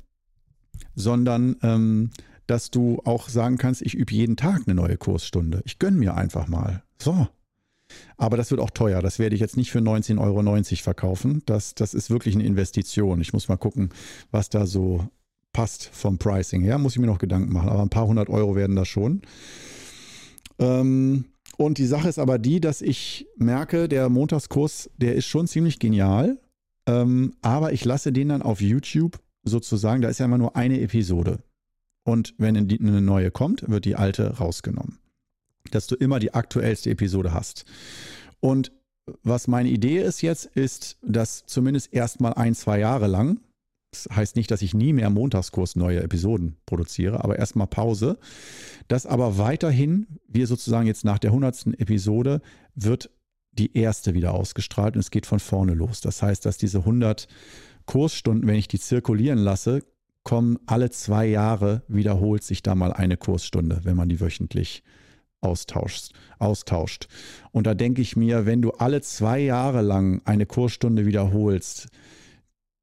sondern 0.94 1.56
ähm, 1.62 2.10
dass 2.46 2.70
du 2.70 3.00
auch 3.04 3.28
sagen 3.28 3.58
kannst, 3.58 3.82
ich 3.82 3.94
übe 3.94 4.12
jeden 4.12 4.36
Tag 4.36 4.62
eine 4.66 4.74
neue 4.74 4.96
Kursstunde. 4.96 5.62
Ich 5.64 5.78
gönne 5.78 5.96
mir 5.96 6.14
einfach 6.14 6.46
mal. 6.46 6.82
So. 6.98 7.28
Aber 8.16 8.36
das 8.36 8.50
wird 8.50 8.60
auch 8.60 8.70
teuer. 8.70 9.02
Das 9.02 9.18
werde 9.18 9.34
ich 9.34 9.40
jetzt 9.40 9.56
nicht 9.56 9.70
für 9.70 9.78
19,90 9.78 10.20
Euro 10.20 10.82
verkaufen. 10.82 11.42
Das, 11.46 11.74
das 11.74 11.94
ist 11.94 12.10
wirklich 12.10 12.34
eine 12.34 12.44
Investition. 12.44 13.20
Ich 13.20 13.32
muss 13.32 13.48
mal 13.48 13.56
gucken, 13.56 13.90
was 14.30 14.48
da 14.48 14.66
so 14.66 15.06
passt 15.52 15.90
vom 15.92 16.18
Pricing 16.18 16.62
her. 16.62 16.78
Muss 16.78 16.94
ich 16.94 16.98
mir 16.98 17.06
noch 17.06 17.18
Gedanken 17.18 17.52
machen. 17.52 17.68
Aber 17.68 17.82
ein 17.82 17.90
paar 17.90 18.06
hundert 18.06 18.28
Euro 18.28 18.56
werden 18.56 18.76
das 18.76 18.88
schon. 18.88 19.22
Ähm, 20.58 21.26
und 21.56 21.78
die 21.78 21.86
Sache 21.86 22.08
ist 22.08 22.18
aber 22.18 22.38
die, 22.38 22.60
dass 22.60 22.82
ich 22.82 23.26
merke, 23.36 23.88
der 23.88 24.08
Montagskurs, 24.08 24.90
der 24.98 25.14
ist 25.14 25.26
schon 25.26 25.46
ziemlich 25.46 25.78
genial. 25.78 26.38
Ähm, 26.86 27.34
aber 27.42 27.72
ich 27.72 27.84
lasse 27.84 28.12
den 28.12 28.28
dann 28.28 28.42
auf 28.42 28.60
YouTube 28.60 29.20
sozusagen, 29.44 30.02
da 30.02 30.08
ist 30.08 30.18
ja 30.18 30.26
immer 30.26 30.38
nur 30.38 30.56
eine 30.56 30.80
Episode. 30.80 31.38
Und 32.04 32.34
wenn 32.38 32.56
eine 32.56 33.00
neue 33.00 33.30
kommt, 33.30 33.68
wird 33.68 33.84
die 33.84 33.96
alte 33.96 34.37
rausgenommen. 34.37 34.99
Dass 35.70 35.87
du 35.87 35.94
immer 35.94 36.18
die 36.18 36.34
aktuellste 36.34 36.90
Episode 36.90 37.32
hast. 37.32 37.64
Und 38.40 38.73
was 39.23 39.49
meine 39.49 39.68
Idee 39.68 40.02
ist 40.02 40.23
jetzt, 40.23 40.46
ist, 40.46 40.99
dass 41.02 41.44
zumindest 41.46 41.92
erstmal 41.92 42.34
ein, 42.34 42.54
zwei 42.54 42.78
Jahre 42.78 43.06
lang, 43.06 43.40
das 43.90 44.08
heißt 44.14 44.37
nicht, 44.37 44.50
dass 44.50 44.62
ich 44.62 44.75
nie 44.75 44.92
mehr 44.92 45.11
Montagskurs 45.11 45.76
neue 45.76 46.02
Episoden 46.02 46.56
produziere, 46.66 47.23
aber 47.23 47.38
erstmal 47.38 47.66
Pause, 47.66 48.18
dass 48.88 49.06
aber 49.06 49.38
weiterhin 49.38 50.06
wir 50.26 50.46
sozusagen 50.46 50.87
jetzt 50.87 51.04
nach 51.04 51.18
der 51.18 51.30
100. 51.30 51.78
Episode 51.78 52.40
wird 52.75 53.11
die 53.52 53.76
erste 53.76 54.14
wieder 54.14 54.34
ausgestrahlt 54.34 54.96
und 54.96 55.00
es 55.00 55.11
geht 55.11 55.26
von 55.26 55.38
vorne 55.38 55.75
los. 55.75 56.00
Das 56.00 56.23
heißt, 56.23 56.44
dass 56.44 56.58
diese 56.58 56.78
100 56.78 57.28
Kursstunden, 57.87 58.49
wenn 58.49 58.56
ich 58.56 58.68
die 58.68 58.80
zirkulieren 58.80 59.38
lasse, 59.38 59.82
kommen 60.25 60.59
alle 60.66 60.90
zwei 60.90 61.26
Jahre, 61.26 61.83
wiederholt 61.87 62.43
sich 62.43 62.62
da 62.62 62.75
mal 62.75 62.93
eine 62.93 63.16
Kursstunde, 63.16 63.81
wenn 63.85 63.97
man 63.97 64.09
die 64.09 64.21
wöchentlich 64.21 64.83
austauscht. 65.43 66.12
austauscht. 66.38 67.07
Und 67.52 67.66
da 67.66 67.75
denke 67.75 68.00
ich 68.00 68.16
mir, 68.16 68.47
wenn 68.47 68.62
du 68.62 68.71
alle 68.73 69.02
zwei 69.02 69.38
Jahre 69.38 69.83
lang 69.83 70.23
eine 70.25 70.47
Kursstunde 70.47 71.04
wiederholst, 71.07 71.88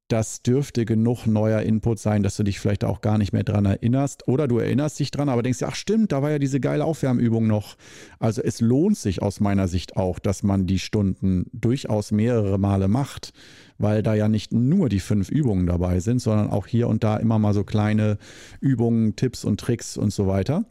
das 0.08 0.42
dürfte 0.42 0.84
genug 0.84 1.26
neuer 1.26 1.62
Input 1.62 1.98
sein, 1.98 2.22
dass 2.22 2.36
du 2.36 2.42
dich 2.42 2.60
vielleicht 2.60 2.84
auch 2.84 3.00
gar 3.00 3.16
nicht 3.16 3.32
mehr 3.32 3.44
dran 3.44 3.64
erinnerst. 3.64 4.28
Oder 4.28 4.46
du 4.46 4.58
erinnerst 4.58 4.98
dich 5.00 5.10
dran, 5.10 5.30
aber 5.30 5.42
denkst, 5.42 5.62
ach 5.62 5.74
stimmt, 5.74 6.12
da 6.12 6.20
war 6.20 6.30
ja 6.30 6.38
diese 6.38 6.60
geile 6.60 6.84
Aufwärmübung 6.84 7.46
noch. 7.46 7.76
Also 8.18 8.42
es 8.42 8.60
lohnt 8.60 8.98
sich 8.98 9.22
aus 9.22 9.40
meiner 9.40 9.68
Sicht 9.68 9.96
auch, 9.96 10.18
dass 10.18 10.42
man 10.42 10.66
die 10.66 10.78
Stunden 10.78 11.46
durchaus 11.52 12.12
mehrere 12.12 12.58
Male 12.58 12.88
macht, 12.88 13.32
weil 13.78 14.02
da 14.02 14.14
ja 14.14 14.28
nicht 14.28 14.52
nur 14.52 14.90
die 14.90 15.00
fünf 15.00 15.30
Übungen 15.30 15.66
dabei 15.66 16.00
sind, 16.00 16.18
sondern 16.18 16.50
auch 16.50 16.66
hier 16.66 16.88
und 16.88 17.04
da 17.04 17.16
immer 17.16 17.38
mal 17.38 17.54
so 17.54 17.64
kleine 17.64 18.18
Übungen, 18.60 19.16
Tipps 19.16 19.44
und 19.44 19.60
Tricks 19.60 19.96
und 19.96 20.12
so 20.12 20.26
weiter. 20.26 20.66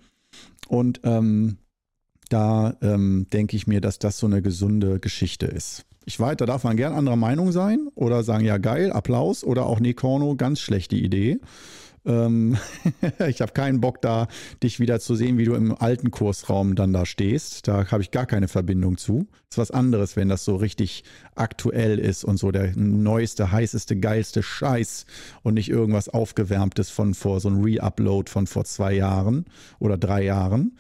Und 0.68 1.02
ähm, 1.04 1.58
da 2.30 2.78
ähm, 2.82 3.28
denke 3.34 3.58
ich 3.58 3.68
mir, 3.68 3.82
dass 3.82 3.98
das 4.00 4.20
so 4.20 4.28
eine 4.28 4.42
gesunde 4.42 5.00
Geschichte 5.00 5.48
ist. 5.48 5.86
Ich 6.06 6.20
weiß, 6.20 6.38
da 6.38 6.46
darf 6.46 6.64
man 6.64 6.78
gern 6.78 6.94
anderer 6.94 7.16
Meinung 7.16 7.52
sein 7.52 7.88
oder 7.96 8.24
sagen, 8.24 8.44
ja 8.44 8.58
geil, 8.58 8.92
Applaus 8.92 9.44
oder 9.44 9.66
auch 9.66 9.80
nee, 9.80 9.94
Korno, 9.94 10.36
ganz 10.36 10.60
schlechte 10.60 10.96
Idee. 10.96 11.40
Ähm 12.06 12.58
ich 13.28 13.42
habe 13.42 13.52
keinen 13.52 13.82
Bock 13.82 14.02
da, 14.02 14.28
dich 14.64 14.80
wieder 14.80 15.00
zu 15.00 15.16
sehen, 15.16 15.38
wie 15.38 15.46
du 15.46 15.54
im 15.54 15.76
alten 15.76 16.12
Kursraum 16.12 16.76
dann 16.76 16.94
da 16.94 17.06
stehst. 17.06 17.68
Da 17.68 17.86
habe 17.92 18.02
ich 18.02 18.12
gar 18.12 18.26
keine 18.26 18.48
Verbindung 18.48 18.98
zu. 18.98 19.28
Ist 19.50 19.58
was 19.58 19.72
anderes, 19.72 20.16
wenn 20.16 20.30
das 20.30 20.44
so 20.44 20.56
richtig 20.56 21.04
aktuell 21.36 22.00
ist 22.00 22.24
und 22.24 22.38
so 22.38 22.52
der 22.52 22.76
neueste, 22.76 23.52
heißeste, 23.52 23.98
geilste 23.98 24.42
Scheiß 24.42 25.06
und 25.44 25.54
nicht 25.54 25.70
irgendwas 25.70 26.10
aufgewärmtes 26.10 26.90
von 26.90 27.14
vor 27.14 27.40
so 27.40 27.50
ein 27.50 27.62
Re-Upload 27.62 28.30
von 28.30 28.48
vor 28.48 28.66
zwei 28.66 28.94
Jahren 28.94 29.46
oder 29.80 29.98
drei 29.98 30.24
Jahren. 30.24 30.78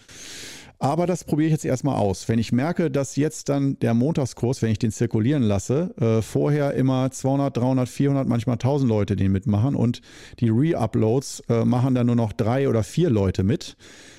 Aber 0.81 1.05
das 1.05 1.23
probiere 1.23 1.45
ich 1.45 1.51
jetzt 1.51 1.65
erstmal 1.65 1.97
aus. 1.97 2.27
Wenn 2.27 2.39
ich 2.39 2.51
merke, 2.51 2.89
dass 2.89 3.15
jetzt 3.15 3.49
dann 3.49 3.77
der 3.81 3.93
Montagskurs, 3.93 4.63
wenn 4.63 4.71
ich 4.71 4.79
den 4.79 4.91
zirkulieren 4.91 5.43
lasse, 5.43 5.93
äh, 5.97 6.23
vorher 6.23 6.73
immer 6.73 7.11
200, 7.11 7.55
300, 7.55 7.87
400, 7.87 8.27
manchmal 8.27 8.55
1000 8.55 8.89
Leute 8.89 9.15
den 9.15 9.31
mitmachen 9.31 9.75
und 9.75 10.01
die 10.39 10.49
Re-Uploads 10.49 11.43
äh, 11.49 11.65
machen 11.65 11.93
dann 11.93 12.07
nur 12.07 12.15
noch 12.15 12.33
drei 12.33 12.67
oder 12.67 12.81
vier 12.81 13.11
Leute 13.11 13.43
mit, 13.43 13.77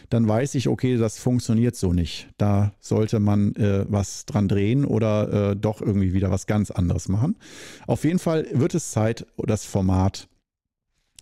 dann 0.08 0.28
weiß 0.28 0.54
ich, 0.54 0.68
okay, 0.68 0.96
das 0.98 1.18
funktioniert 1.18 1.74
so 1.74 1.92
nicht. 1.92 2.28
Da 2.38 2.72
sollte 2.78 3.18
man 3.18 3.56
äh, 3.56 3.84
was 3.88 4.24
dran 4.24 4.46
drehen 4.46 4.84
oder 4.84 5.50
äh, 5.50 5.56
doch 5.56 5.80
irgendwie 5.80 6.12
wieder 6.12 6.30
was 6.30 6.46
ganz 6.46 6.70
anderes 6.70 7.08
machen. 7.08 7.34
Auf 7.88 8.04
jeden 8.04 8.20
Fall 8.20 8.46
wird 8.52 8.76
es 8.76 8.92
Zeit, 8.92 9.26
das 9.36 9.64
Format 9.64 10.28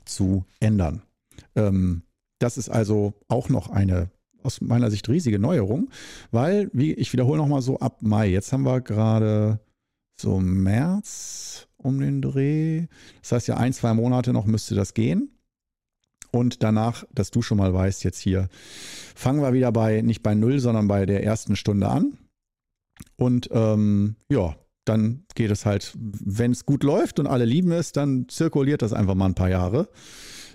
zu 0.05 0.45
ändern. 0.61 1.01
Ähm, 1.57 2.03
das 2.41 2.59
ist 2.59 2.69
also 2.69 3.15
auch 3.29 3.49
noch 3.49 3.71
eine 3.71 4.11
aus 4.43 4.61
meiner 4.61 4.91
Sicht 4.91 5.09
riesige 5.09 5.39
Neuerung, 5.39 5.91
weil, 6.31 6.71
wie 6.73 6.93
ich 6.93 7.13
wiederhole 7.13 7.39
nochmal 7.39 7.63
so 7.63 7.79
ab 7.79 8.03
Mai, 8.03 8.29
jetzt 8.29 8.53
haben 8.53 8.65
wir 8.65 8.81
gerade 8.81 9.61
so 10.21 10.39
März 10.39 11.69
um 11.77 11.99
den 12.01 12.23
Dreh. 12.23 12.87
Das 13.23 13.33
heißt 13.33 13.49
ja, 13.49 13.57
ein, 13.57 13.73
zwei 13.73 13.95
Monate 13.95 14.33
noch 14.33 14.47
müsste 14.47 14.75
das 14.75 14.95
gehen. 14.95 15.31
Und 16.33 16.63
danach, 16.63 17.05
dass 17.13 17.31
du 17.31 17.43
schon 17.43 17.59
mal 17.59 17.75
weißt, 17.75 18.05
jetzt 18.05 18.21
hier 18.21 18.49
fangen 19.17 19.43
wir 19.43 19.53
wieder 19.53 19.73
bei, 19.73 20.01
nicht 20.01 20.23
bei 20.23 20.35
Null, 20.35 20.61
sondern 20.61 20.87
bei 20.87 21.07
der 21.07 21.25
ersten 21.25 21.57
Stunde 21.57 21.89
an. 21.89 22.19
Und 23.17 23.49
ähm, 23.53 24.17
ja, 24.29 24.55
dann 24.85 25.25
geht 25.35 25.51
es 25.51 25.67
halt, 25.67 25.93
wenn 25.97 26.53
es 26.53 26.67
gut 26.67 26.85
läuft 26.85 27.19
und 27.19 27.27
alle 27.27 27.45
lieben 27.45 27.73
es, 27.73 27.93
dann 27.93 28.29
zirkuliert 28.29 28.83
das 28.83 28.93
einfach 28.93 29.15
mal 29.15 29.27
ein 29.27 29.35
paar 29.35 29.51
Jahre 29.51 29.89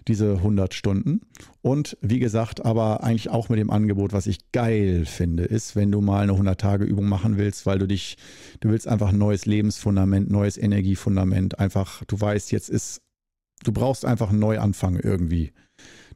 diese 0.07 0.35
100 0.35 0.73
Stunden. 0.73 1.21
Und 1.61 1.97
wie 2.01 2.19
gesagt, 2.19 2.63
aber 2.65 3.03
eigentlich 3.03 3.29
auch 3.29 3.49
mit 3.49 3.59
dem 3.59 3.71
Angebot, 3.71 4.13
was 4.13 4.27
ich 4.27 4.51
geil 4.51 5.05
finde, 5.05 5.43
ist, 5.43 5.75
wenn 5.75 5.91
du 5.91 6.01
mal 6.01 6.23
eine 6.23 6.33
100-Tage-Übung 6.33 7.07
machen 7.07 7.37
willst, 7.37 7.65
weil 7.65 7.79
du 7.79 7.87
dich, 7.87 8.17
du 8.59 8.69
willst 8.69 8.87
einfach 8.87 9.09
ein 9.09 9.17
neues 9.17 9.45
Lebensfundament, 9.45 10.29
neues 10.29 10.57
Energiefundament, 10.57 11.59
einfach, 11.59 12.03
du 12.05 12.19
weißt, 12.19 12.51
jetzt 12.51 12.69
ist, 12.69 13.01
du 13.63 13.71
brauchst 13.71 14.05
einfach 14.05 14.29
einen 14.29 14.39
Neuanfang 14.39 14.99
irgendwie. 14.99 15.53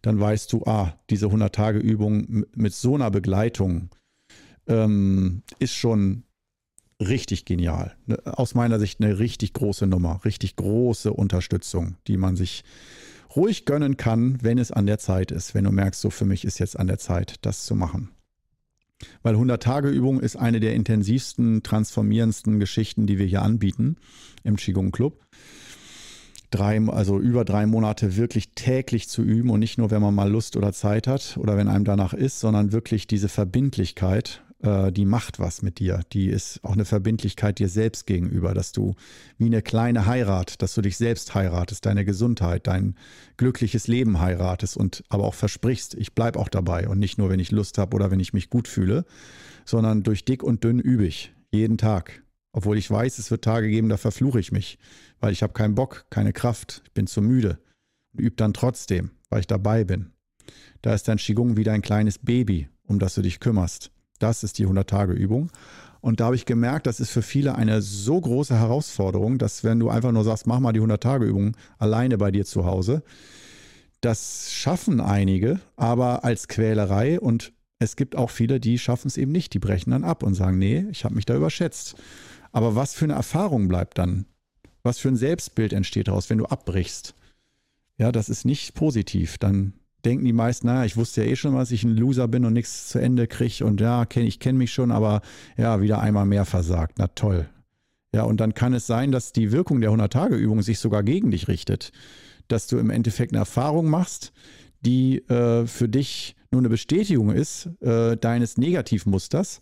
Dann 0.01 0.19
weißt 0.19 0.53
du, 0.53 0.63
ah, 0.65 0.93
diese 1.09 1.27
100-Tage-Übung 1.27 2.45
mit 2.55 2.73
so 2.73 2.95
einer 2.95 3.11
Begleitung 3.11 3.89
ähm, 4.67 5.41
ist 5.57 5.73
schon 5.73 6.23
richtig 7.01 7.45
genial. 7.45 7.95
Ne, 8.05 8.17
aus 8.25 8.55
meiner 8.55 8.79
Sicht 8.79 9.01
eine 9.01 9.19
richtig 9.19 9.53
große 9.53 9.87
Nummer, 9.87 10.21
richtig 10.25 10.55
große 10.55 11.11
Unterstützung, 11.11 11.97
die 12.07 12.17
man 12.17 12.35
sich 12.35 12.63
ruhig 13.35 13.65
gönnen 13.65 13.97
kann, 13.97 14.37
wenn 14.41 14.57
es 14.57 14.71
an 14.71 14.85
der 14.85 14.99
Zeit 14.99 15.31
ist, 15.31 15.53
wenn 15.53 15.63
du 15.63 15.71
merkst, 15.71 16.01
so 16.01 16.09
für 16.09 16.25
mich 16.25 16.45
ist 16.45 16.59
jetzt 16.59 16.79
an 16.79 16.87
der 16.87 16.97
Zeit, 16.97 17.35
das 17.41 17.65
zu 17.65 17.75
machen. 17.75 18.09
Weil 19.21 19.35
100-Tage-Übung 19.35 20.19
ist 20.19 20.35
eine 20.35 20.59
der 20.59 20.73
intensivsten, 20.73 21.63
transformierendsten 21.63 22.59
Geschichten, 22.59 23.07
die 23.07 23.17
wir 23.17 23.25
hier 23.25 23.41
anbieten 23.41 23.97
im 24.43 24.57
Qigong 24.57 24.91
Club. 24.91 25.25
Drei, 26.51 26.81
also 26.87 27.19
über 27.19 27.45
drei 27.45 27.67
Monate 27.67 28.17
wirklich 28.17 28.53
täglich 28.55 29.07
zu 29.07 29.21
üben 29.21 29.51
und 29.51 29.59
nicht 29.59 29.77
nur, 29.77 29.91
wenn 29.91 30.01
man 30.01 30.15
mal 30.15 30.29
Lust 30.29 30.57
oder 30.57 30.73
Zeit 30.73 31.05
hat 31.05 31.37
oder 31.37 31.55
wenn 31.57 31.67
einem 31.67 31.85
danach 31.85 32.13
ist, 32.13 32.39
sondern 32.39 32.71
wirklich 32.71 33.05
diese 33.05 33.29
Verbindlichkeit 33.29 34.43
äh, 34.61 34.91
die 34.91 35.05
macht 35.05 35.39
was 35.39 35.61
mit 35.61 35.79
dir. 35.79 36.01
Die 36.13 36.27
ist 36.27 36.63
auch 36.63 36.73
eine 36.73 36.85
Verbindlichkeit 36.85 37.59
dir 37.59 37.69
selbst 37.69 38.05
gegenüber, 38.05 38.53
dass 38.53 38.71
du 38.71 38.95
wie 39.37 39.45
eine 39.45 39.61
kleine 39.61 40.05
Heirat, 40.05 40.61
dass 40.61 40.73
du 40.75 40.81
dich 40.81 40.97
selbst 40.97 41.33
heiratest, 41.33 41.85
deine 41.85 42.05
Gesundheit, 42.05 42.67
dein 42.67 42.95
glückliches 43.37 43.87
Leben 43.87 44.19
heiratest 44.19 44.77
und 44.77 45.03
aber 45.09 45.23
auch 45.23 45.33
versprichst, 45.33 45.95
ich 45.95 46.13
bleibe 46.13 46.39
auch 46.39 46.49
dabei 46.49 46.87
und 46.87 46.99
nicht 46.99 47.17
nur, 47.17 47.29
wenn 47.29 47.39
ich 47.39 47.51
Lust 47.51 47.77
habe 47.77 47.95
oder 47.95 48.11
wenn 48.11 48.19
ich 48.19 48.33
mich 48.33 48.49
gut 48.49 48.67
fühle, 48.67 49.05
sondern 49.65 50.03
durch 50.03 50.25
dick 50.25 50.43
und 50.43 50.63
dünn 50.63 50.79
übe 50.79 51.05
ich, 51.05 51.33
jeden 51.51 51.77
Tag. 51.77 52.23
Obwohl 52.51 52.77
ich 52.77 52.89
weiß, 52.89 53.19
es 53.19 53.29
wird 53.29 53.43
Tage 53.43 53.69
geben, 53.69 53.89
da 53.89 53.97
verfluche 53.97 54.39
ich 54.39 54.51
mich, 54.51 54.79
weil 55.19 55.31
ich 55.31 55.43
habe 55.43 55.53
keinen 55.53 55.75
Bock, 55.75 56.05
keine 56.09 56.33
Kraft, 56.33 56.81
ich 56.85 56.93
bin 56.93 57.07
zu 57.07 57.21
müde 57.21 57.59
und 58.13 58.21
übe 58.21 58.35
dann 58.35 58.53
trotzdem, 58.53 59.11
weil 59.29 59.41
ich 59.41 59.47
dabei 59.47 59.83
bin. 59.83 60.11
Da 60.81 60.93
ist 60.93 61.07
dein 61.07 61.17
Qigong 61.17 61.57
wie 61.57 61.63
dein 61.63 61.83
kleines 61.83 62.17
Baby, 62.17 62.69
um 62.83 62.97
das 62.97 63.13
du 63.13 63.21
dich 63.21 63.39
kümmerst. 63.39 63.91
Das 64.19 64.43
ist 64.43 64.57
die 64.57 64.67
100-Tage-Übung. 64.67 65.51
Und 66.01 66.19
da 66.19 66.25
habe 66.25 66.35
ich 66.35 66.45
gemerkt, 66.45 66.87
das 66.87 66.99
ist 66.99 67.09
für 67.09 67.21
viele 67.21 67.55
eine 67.55 67.81
so 67.81 68.19
große 68.19 68.57
Herausforderung, 68.57 69.37
dass 69.37 69.63
wenn 69.63 69.79
du 69.79 69.89
einfach 69.89 70.11
nur 70.11 70.23
sagst, 70.23 70.47
mach 70.47 70.59
mal 70.59 70.71
die 70.71 70.81
100-Tage-Übung 70.81 71.57
alleine 71.77 72.17
bei 72.17 72.31
dir 72.31 72.45
zu 72.45 72.65
Hause, 72.65 73.03
das 74.01 74.51
schaffen 74.53 75.01
einige, 75.01 75.59
aber 75.75 76.23
als 76.23 76.47
Quälerei 76.47 77.19
und 77.19 77.51
es 77.79 77.95
gibt 77.95 78.15
auch 78.15 78.29
viele, 78.29 78.59
die 78.59 78.77
schaffen 78.77 79.07
es 79.07 79.17
eben 79.17 79.31
nicht. 79.31 79.53
Die 79.53 79.59
brechen 79.59 79.91
dann 79.91 80.03
ab 80.03 80.23
und 80.23 80.35
sagen, 80.35 80.57
nee, 80.57 80.85
ich 80.91 81.05
habe 81.05 81.15
mich 81.15 81.25
da 81.25 81.35
überschätzt. 81.35 81.95
Aber 82.51 82.75
was 82.75 82.93
für 82.93 83.05
eine 83.05 83.13
Erfahrung 83.13 83.67
bleibt 83.67 83.97
dann? 83.97 84.25
Was 84.83 84.99
für 84.99 85.07
ein 85.07 85.15
Selbstbild 85.15 85.71
entsteht 85.71 86.09
daraus, 86.09 86.29
wenn 86.29 86.39
du 86.39 86.45
abbrichst? 86.45 87.15
Ja, 87.97 88.11
das 88.11 88.27
ist 88.29 88.45
nicht 88.45 88.73
positiv. 88.73 89.37
Dann 89.37 89.73
denken 90.05 90.25
die 90.25 90.33
meisten, 90.33 90.67
naja, 90.67 90.85
ich 90.85 90.97
wusste 90.97 91.23
ja 91.23 91.31
eh 91.31 91.35
schon, 91.35 91.55
dass 91.55 91.71
ich 91.71 91.83
ein 91.83 91.95
Loser 91.95 92.27
bin 92.27 92.45
und 92.45 92.53
nichts 92.53 92.87
zu 92.87 92.99
Ende 92.99 93.27
kriege 93.27 93.65
und 93.65 93.81
ja, 93.81 94.05
kenn, 94.05 94.25
ich 94.25 94.39
kenne 94.39 94.57
mich 94.57 94.73
schon, 94.73 94.91
aber 94.91 95.21
ja, 95.57 95.81
wieder 95.81 95.99
einmal 95.99 96.25
mehr 96.25 96.45
versagt. 96.45 96.95
Na 96.97 97.07
toll. 97.07 97.49
Ja, 98.13 98.23
und 98.23 98.39
dann 98.39 98.53
kann 98.53 98.73
es 98.73 98.87
sein, 98.87 99.11
dass 99.11 99.33
die 99.33 99.51
Wirkung 99.51 99.81
der 99.81 99.91
100-Tage-Übung 99.91 100.61
sich 100.61 100.79
sogar 100.79 101.03
gegen 101.03 101.31
dich 101.31 101.47
richtet. 101.47 101.91
Dass 102.47 102.67
du 102.67 102.77
im 102.79 102.89
Endeffekt 102.89 103.33
eine 103.33 103.39
Erfahrung 103.39 103.89
machst, 103.89 104.31
die 104.81 105.19
äh, 105.29 105.67
für 105.67 105.87
dich 105.87 106.35
nur 106.51 106.61
eine 106.61 106.69
Bestätigung 106.69 107.29
ist 107.31 107.69
äh, 107.81 108.17
deines 108.17 108.57
Negativmusters, 108.57 109.61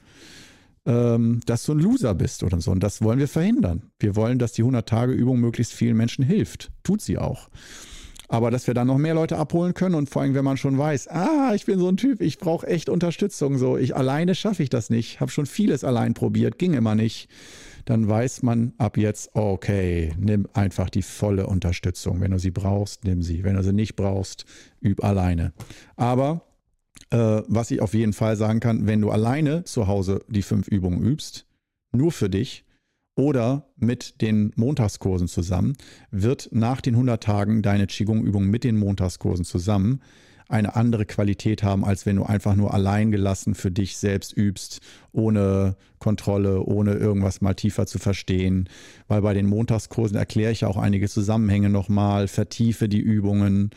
ähm, 0.86 1.42
dass 1.46 1.66
du 1.66 1.74
ein 1.74 1.80
Loser 1.80 2.16
bist 2.16 2.44
oder 2.44 2.62
so. 2.62 2.72
Und 2.72 2.82
das 2.82 3.02
wollen 3.02 3.20
wir 3.20 3.28
verhindern. 3.28 3.92
Wir 4.00 4.16
wollen, 4.16 4.40
dass 4.40 4.54
die 4.54 4.64
100-Tage-Übung 4.64 5.40
möglichst 5.40 5.74
vielen 5.74 5.98
Menschen 5.98 6.24
hilft. 6.24 6.72
Tut 6.84 7.02
sie 7.02 7.18
auch. 7.18 7.50
Aber 8.30 8.52
dass 8.52 8.68
wir 8.68 8.74
dann 8.74 8.88
noch 8.88 8.98
mehr 8.98 9.14
Leute 9.14 9.38
abholen 9.38 9.74
können 9.74 9.96
und 9.96 10.10
vor 10.10 10.22
allem, 10.22 10.34
wenn 10.34 10.44
man 10.44 10.58
schon 10.58 10.78
weiß, 10.78 11.08
ah, 11.08 11.54
ich 11.56 11.66
bin 11.66 11.80
so 11.80 11.88
ein 11.88 11.98
Typ, 11.98 12.22
ich 12.22 12.40
brauche 12.40 12.68
echt 12.68 12.90
Unterstützung. 12.90 13.58
So, 13.58 13.78
ich 13.78 13.96
alleine 13.96 14.36
schaffe 14.36 14.64
ich 14.64 14.70
das 14.70 14.90
nicht. 14.90 15.22
Habe 15.22 15.32
schon 15.32 15.46
vieles 15.46 15.84
allein 15.84 16.14
probiert, 16.14 16.58
ging 16.58 16.74
immer 16.74 16.96
nicht. 16.96 17.30
Dann 17.86 18.10
weiß 18.10 18.44
man 18.44 18.74
ab 18.78 18.98
jetzt, 18.98 19.30
okay, 19.34 20.14
nimm 20.20 20.48
einfach 20.52 20.90
die 20.90 21.04
volle 21.04 21.48
Unterstützung. 21.48 22.20
Wenn 22.20 22.32
du 22.32 22.40
sie 22.40 22.52
brauchst, 22.52 23.06
nimm 23.06 23.22
sie. 23.22 23.46
Wenn 23.46 23.56
du 23.56 23.64
sie 23.64 23.72
nicht 23.72 23.96
brauchst, 23.96 24.46
üb 24.84 25.02
alleine. 25.06 25.54
Aber 25.96 26.42
äh, 27.12 27.42
was 27.48 27.72
ich 27.72 27.82
auf 27.82 27.94
jeden 27.94 28.12
Fall 28.12 28.36
sagen 28.36 28.60
kann, 28.60 28.88
wenn 28.88 29.00
du 29.00 29.10
alleine 29.10 29.64
zu 29.64 29.88
Hause 29.88 30.26
die 30.28 30.42
fünf 30.42 30.68
Übungen 30.68 31.02
übst, 31.02 31.46
nur 31.94 32.12
für 32.12 32.30
dich, 32.30 32.66
oder 33.18 33.66
mit 33.78 34.22
den 34.22 34.54
Montagskursen 34.56 35.28
zusammen, 35.28 35.74
wird 36.12 36.50
nach 36.52 36.82
den 36.82 36.94
100 36.94 37.22
Tagen 37.22 37.62
deine 37.64 37.88
Qigong-Übung 37.88 38.46
mit 38.46 38.64
den 38.64 38.78
Montagskursen 38.78 39.44
zusammen 39.44 40.02
eine 40.50 40.76
andere 40.76 41.06
Qualität 41.06 41.64
haben, 41.64 41.84
als 41.84 42.06
wenn 42.06 42.16
du 42.16 42.24
einfach 42.24 42.56
nur 42.56 42.74
allein 42.74 43.12
gelassen 43.12 43.54
für 43.54 43.72
dich 43.72 43.98
selbst 43.98 44.36
übst, 44.38 44.80
ohne 45.18 45.76
Kontrolle, 46.00 46.62
ohne 46.62 46.94
irgendwas 46.94 47.42
mal 47.42 47.56
tiefer 47.56 47.88
zu 47.88 47.98
verstehen. 48.00 48.70
Weil 49.08 49.22
bei 49.22 49.34
den 49.34 49.48
Montagskursen 49.48 50.16
erkläre 50.16 50.52
ich 50.52 50.64
auch 50.64 50.78
einige 50.78 51.10
Zusammenhänge 51.10 51.70
nochmal, 51.70 52.28
vertiefe 52.28 52.88
die 52.88 53.00
Übungen 53.00 53.72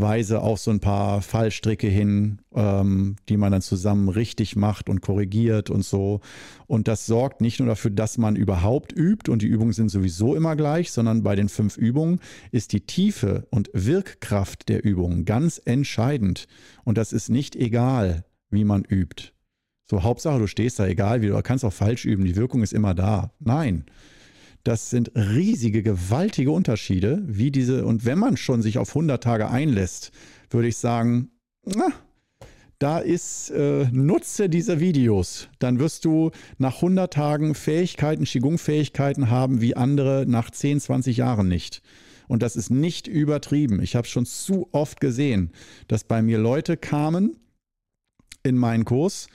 weise 0.00 0.42
auf 0.42 0.60
so 0.60 0.70
ein 0.70 0.78
paar 0.78 1.22
Fallstricke 1.22 1.88
hin, 1.88 2.38
ähm, 2.54 3.16
die 3.28 3.36
man 3.36 3.50
dann 3.50 3.62
zusammen 3.62 4.08
richtig 4.08 4.54
macht 4.54 4.88
und 4.88 5.00
korrigiert 5.00 5.70
und 5.70 5.84
so. 5.84 6.20
Und 6.66 6.86
das 6.86 7.06
sorgt 7.06 7.40
nicht 7.40 7.58
nur 7.58 7.68
dafür, 7.68 7.90
dass 7.90 8.16
man 8.16 8.36
überhaupt 8.36 8.92
übt 8.92 9.30
und 9.30 9.42
die 9.42 9.48
Übungen 9.48 9.72
sind 9.72 9.88
sowieso 9.88 10.36
immer 10.36 10.54
gleich, 10.54 10.92
sondern 10.92 11.22
bei 11.22 11.34
den 11.34 11.48
fünf 11.48 11.76
Übungen 11.76 12.20
ist 12.52 12.72
die 12.72 12.82
Tiefe 12.82 13.46
und 13.50 13.70
Wirkkraft 13.72 14.68
der 14.68 14.84
Übungen 14.84 15.24
ganz 15.24 15.60
entscheidend. 15.64 16.46
Und 16.84 16.96
das 16.96 17.12
ist 17.12 17.28
nicht 17.28 17.56
egal, 17.56 18.24
wie 18.50 18.64
man 18.64 18.84
übt. 18.84 19.32
So, 19.90 20.02
Hauptsache, 20.02 20.38
du 20.38 20.46
stehst 20.46 20.78
da, 20.78 20.86
egal 20.86 21.22
wie, 21.22 21.28
du 21.28 21.42
kannst 21.42 21.64
auch 21.64 21.72
falsch 21.72 22.04
üben, 22.04 22.24
die 22.24 22.36
Wirkung 22.36 22.62
ist 22.62 22.74
immer 22.74 22.94
da. 22.94 23.32
Nein, 23.40 23.84
das 24.62 24.90
sind 24.90 25.12
riesige, 25.14 25.82
gewaltige 25.82 26.50
Unterschiede, 26.50 27.22
wie 27.26 27.50
diese, 27.50 27.86
und 27.86 28.04
wenn 28.04 28.18
man 28.18 28.36
schon 28.36 28.60
sich 28.60 28.76
auf 28.76 28.90
100 28.90 29.22
Tage 29.22 29.48
einlässt, 29.48 30.12
würde 30.50 30.68
ich 30.68 30.76
sagen, 30.76 31.30
na, 31.64 31.88
da 32.78 32.98
ist, 32.98 33.50
äh, 33.50 33.88
nutze 33.90 34.48
diese 34.48 34.78
Videos. 34.78 35.48
Dann 35.58 35.78
wirst 35.78 36.04
du 36.04 36.30
nach 36.58 36.76
100 36.76 37.12
Tagen 37.12 37.54
Fähigkeiten, 37.54 38.24
Qigong-Fähigkeiten 38.24 39.30
haben, 39.30 39.60
wie 39.60 39.74
andere 39.74 40.26
nach 40.28 40.50
10, 40.50 40.80
20 40.80 41.16
Jahren 41.16 41.48
nicht. 41.48 41.82
Und 42.28 42.42
das 42.42 42.54
ist 42.54 42.70
nicht 42.70 43.08
übertrieben. 43.08 43.82
Ich 43.82 43.96
habe 43.96 44.06
schon 44.06 44.26
zu 44.26 44.68
oft 44.72 45.00
gesehen, 45.00 45.50
dass 45.88 46.04
bei 46.04 46.20
mir 46.22 46.38
Leute 46.38 46.76
kamen 46.76 47.38
in 48.44 48.56
meinen 48.56 48.84
Kurs, 48.84 49.28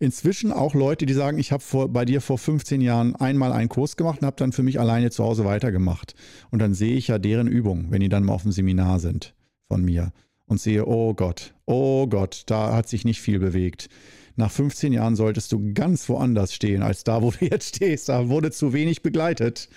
inzwischen 0.00 0.50
auch 0.50 0.74
Leute, 0.74 1.06
die 1.06 1.12
sagen, 1.12 1.38
ich 1.38 1.52
habe 1.52 1.88
bei 1.88 2.04
dir 2.04 2.20
vor 2.20 2.38
15 2.38 2.80
Jahren 2.80 3.14
einmal 3.14 3.52
einen 3.52 3.68
Kurs 3.68 3.96
gemacht 3.96 4.20
und 4.20 4.26
habe 4.26 4.36
dann 4.36 4.52
für 4.52 4.64
mich 4.64 4.80
alleine 4.80 5.10
zu 5.10 5.22
Hause 5.22 5.44
weitergemacht. 5.44 6.14
Und 6.50 6.58
dann 6.58 6.74
sehe 6.74 6.96
ich 6.96 7.08
ja 7.08 7.18
deren 7.18 7.46
Übungen, 7.46 7.90
wenn 7.90 8.00
die 8.00 8.08
dann 8.08 8.24
mal 8.24 8.32
auf 8.32 8.42
dem 8.42 8.50
Seminar 8.50 8.98
sind 8.98 9.34
von 9.68 9.84
mir 9.84 10.12
und 10.46 10.60
sehe, 10.60 10.86
oh 10.86 11.14
Gott, 11.14 11.54
oh 11.66 12.08
Gott, 12.08 12.42
da 12.46 12.74
hat 12.74 12.88
sich 12.88 13.04
nicht 13.04 13.20
viel 13.20 13.38
bewegt. 13.38 13.88
Nach 14.36 14.50
15 14.50 14.92
Jahren 14.92 15.16
solltest 15.16 15.52
du 15.52 15.72
ganz 15.74 16.08
woanders 16.08 16.54
stehen 16.54 16.82
als 16.82 17.04
da, 17.04 17.22
wo 17.22 17.30
du 17.30 17.44
jetzt 17.44 17.76
stehst. 17.76 18.08
Da 18.08 18.28
wurde 18.28 18.50
zu 18.50 18.72
wenig 18.72 19.02
begleitet 19.02 19.68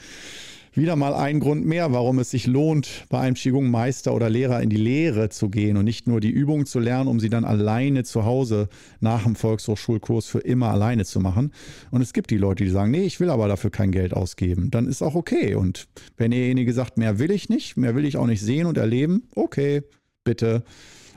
wieder 0.74 0.96
mal 0.96 1.14
ein 1.14 1.40
Grund 1.40 1.66
mehr, 1.66 1.92
warum 1.94 2.20
es 2.20 2.32
sich 2.32 2.48
lohnt, 2.48 3.06
bei 3.10 3.20
einem 3.20 3.36
Qigong-Meister 3.36 4.14
oder 4.14 4.30
Lehrer 4.30 4.62
in 4.62 4.70
die 4.70 4.78
Lehre 4.78 5.30
zu 5.30 5.50
gehen 5.50 5.78
und 5.78 5.86
nicht 5.86 6.08
nur 6.08 6.20
die 6.20 6.30
Übungen 6.30 6.66
zu 6.66 6.80
lernen, 6.80 7.08
um 7.08 7.20
sie 7.20 7.30
dann 7.30 7.46
alleine 7.46 8.04
zu 8.04 8.26
Hause 8.26 8.70
nach 9.00 9.24
dem 9.24 9.36
Volkshochschulkurs 9.36 10.26
für 10.26 10.40
immer 10.40 10.70
alleine 10.70 11.06
zu 11.06 11.20
machen. 11.20 11.52
Und 11.92 12.02
es 12.02 12.14
gibt 12.14 12.32
die 12.32 12.38
Leute, 12.38 12.64
die 12.64 12.70
sagen, 12.70 12.92
nee, 12.92 13.04
ich 13.04 13.20
will 13.20 13.30
aber 13.30 13.48
dafür 13.48 13.70
kein 13.70 13.92
Geld 13.92 14.14
ausgeben. 14.14 14.72
Dann 14.72 14.88
ist 14.88 15.02
auch 15.02 15.16
okay. 15.16 15.56
Und 15.56 15.88
wenn 16.18 16.32
derjenige 16.32 16.74
sagt, 16.74 16.98
mehr 16.98 17.20
will 17.20 17.32
ich 17.32 17.50
nicht, 17.50 17.78
mehr 17.78 17.96
will 17.96 18.06
ich 18.06 18.18
auch 18.18 18.28
nicht 18.28 18.42
sehen 18.42 18.66
und 18.66 18.78
erleben, 18.78 19.24
okay, 19.36 19.84
bitte 20.24 20.64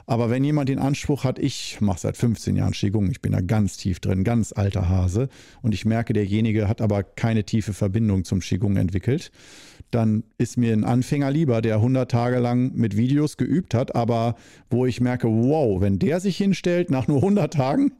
aber 0.07 0.31
wenn 0.31 0.45
jemand 0.45 0.69
den 0.69 0.79
Anspruch 0.79 1.25
hat, 1.25 1.39
ich 1.39 1.81
mache 1.81 2.01
seit 2.01 2.17
15 2.17 2.55
Jahren 2.55 2.73
Qigong, 2.73 3.11
ich 3.11 3.21
bin 3.21 3.33
da 3.33 3.41
ganz 3.41 3.77
tief 3.77 3.99
drin, 3.99 4.23
ganz 4.23 4.53
alter 4.53 4.89
Hase 4.89 5.29
und 5.63 5.75
ich 5.75 5.85
merke, 5.85 6.13
derjenige 6.13 6.69
hat 6.69 6.81
aber 6.81 7.03
keine 7.03 7.45
tiefe 7.45 7.73
Verbindung 7.73 8.25
zum 8.25 8.41
Qigong 8.41 8.77
entwickelt, 8.77 9.33
dann 9.91 10.25
ist 10.39 10.59
mir 10.59 10.73
ein 10.73 10.85
Anfänger 10.85 11.31
lieber, 11.31 11.61
der 11.61 11.77
100 11.77 12.11
Tage 12.11 12.39
lang 12.39 12.73
mit 12.75 12.97
Videos 12.97 13.37
geübt 13.37 13.75
hat, 13.75 13.97
aber 13.97 14.37
wo 14.71 14.87
ich 14.87 15.01
merke, 15.01 15.29
wow, 15.29 15.81
wenn 15.81 15.99
der 15.99 16.21
sich 16.21 16.37
hinstellt 16.37 16.91
nach 16.91 17.09
nur 17.09 17.19
100 17.19 17.53
Tagen, 17.53 17.93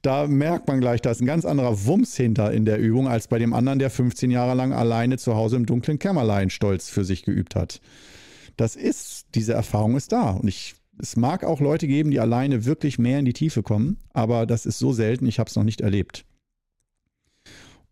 da 0.00 0.26
merkt 0.26 0.68
man 0.68 0.80
gleich, 0.80 1.00
da 1.00 1.10
ist 1.10 1.20
ein 1.20 1.26
ganz 1.26 1.44
anderer 1.44 1.84
Wumms 1.86 2.16
hinter 2.16 2.52
in 2.52 2.64
der 2.64 2.78
Übung 2.78 3.08
als 3.08 3.28
bei 3.28 3.38
dem 3.38 3.52
anderen, 3.52 3.78
der 3.78 3.90
15 3.90 4.30
Jahre 4.30 4.54
lang 4.54 4.72
alleine 4.72 5.18
zu 5.18 5.34
Hause 5.34 5.56
im 5.56 5.66
dunklen 5.66 5.98
Kämmerlein 5.98 6.50
stolz 6.50 6.88
für 6.88 7.04
sich 7.04 7.24
geübt 7.24 7.54
hat. 7.54 7.80
Das 8.56 8.76
ist, 8.76 9.26
diese 9.34 9.52
Erfahrung 9.52 9.96
ist 9.96 10.12
da 10.12 10.30
und 10.30 10.48
ich 10.48 10.74
es 11.02 11.16
mag 11.16 11.44
auch 11.44 11.60
Leute 11.60 11.88
geben, 11.88 12.12
die 12.12 12.20
alleine 12.20 12.64
wirklich 12.64 12.98
mehr 12.98 13.18
in 13.18 13.24
die 13.24 13.32
Tiefe 13.32 13.62
kommen, 13.62 13.98
aber 14.12 14.46
das 14.46 14.66
ist 14.66 14.78
so 14.78 14.92
selten, 14.92 15.26
ich 15.26 15.38
habe 15.40 15.50
es 15.50 15.56
noch 15.56 15.64
nicht 15.64 15.80
erlebt. 15.80 16.24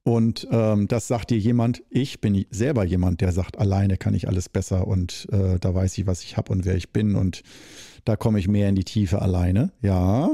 Und 0.02 0.48
ähm, 0.50 0.88
das 0.88 1.08
sagt 1.08 1.30
dir 1.30 1.38
jemand, 1.38 1.82
ich 1.90 2.20
bin 2.20 2.46
selber 2.50 2.84
jemand, 2.84 3.20
der 3.20 3.32
sagt, 3.32 3.58
alleine 3.58 3.98
kann 3.98 4.14
ich 4.14 4.28
alles 4.28 4.48
besser 4.48 4.86
und 4.86 5.28
äh, 5.30 5.58
da 5.58 5.74
weiß 5.74 5.98
ich, 5.98 6.06
was 6.06 6.22
ich 6.22 6.36
habe 6.36 6.52
und 6.52 6.64
wer 6.64 6.76
ich 6.76 6.90
bin 6.90 7.16
und 7.16 7.42
da 8.04 8.16
komme 8.16 8.38
ich 8.38 8.48
mehr 8.48 8.68
in 8.68 8.76
die 8.76 8.84
Tiefe 8.84 9.20
alleine. 9.20 9.72
Ja, 9.82 10.30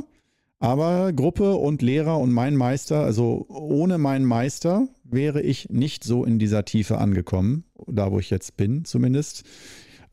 aber 0.58 1.12
Gruppe 1.12 1.54
und 1.54 1.82
Lehrer 1.82 2.18
und 2.18 2.30
mein 2.30 2.56
Meister, 2.56 3.00
also 3.00 3.46
ohne 3.48 3.98
meinen 3.98 4.24
Meister 4.24 4.86
wäre 5.02 5.40
ich 5.40 5.70
nicht 5.70 6.04
so 6.04 6.24
in 6.24 6.38
dieser 6.38 6.64
Tiefe 6.64 6.98
angekommen, 6.98 7.64
da 7.86 8.12
wo 8.12 8.18
ich 8.20 8.30
jetzt 8.30 8.56
bin 8.56 8.84
zumindest 8.84 9.44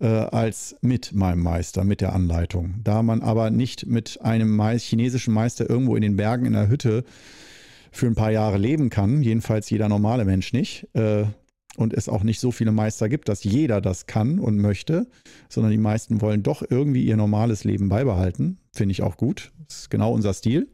äh, 0.04 0.08
als 0.08 0.76
mit 0.82 1.13
meinem 1.13 1.42
Meister, 1.42 1.86
mit 1.86 2.02
der 2.02 2.13
Anleitung. 2.13 2.76
Da 2.84 3.02
man 3.02 3.22
aber 3.22 3.50
nicht 3.50 3.88
mit 3.88 4.20
einem 4.22 4.62
chinesischen 4.78 5.34
Meister 5.34 5.70
irgendwo 5.70 5.96
in 5.96 6.02
den 6.02 6.18
Bergen 6.18 6.46
in 6.46 6.54
der 6.54 6.68
Hütte 6.68 7.06
für 7.92 8.08
ein 8.08 8.16
paar 8.16 8.32
Jahre 8.32 8.58
leben 8.58 8.89
kann, 8.89 9.24
jedenfalls 9.24 9.70
jeder 9.70 9.88
normale 9.88 10.26
Mensch 10.26 10.52
nicht, 10.52 10.88
äh, 10.94 11.24
und 11.76 11.94
es 11.94 12.10
auch 12.10 12.24
nicht 12.24 12.39
so 12.39 12.52
viele 12.52 12.72
Meister 12.72 13.10
gibt, 13.10 13.30
dass 13.30 13.44
jeder 13.44 13.82
das 13.82 14.06
kann 14.06 14.38
und 14.38 14.58
möchte, 14.58 15.08
sondern 15.50 15.72
die 15.72 15.80
meisten 15.80 16.22
wollen 16.22 16.44
doch 16.44 16.63
irgendwie 16.70 17.04
ihr 17.04 17.18
normales 17.18 17.63
Leben 17.63 17.89
beibehalten. 17.89 18.60
Finde 18.74 18.92
ich 18.92 19.02
auch 19.02 19.18
gut. 19.18 19.52
Das 19.68 19.80
ist 19.80 19.89
genau 19.89 20.13
unser 20.13 20.34
Stil. 20.34 20.68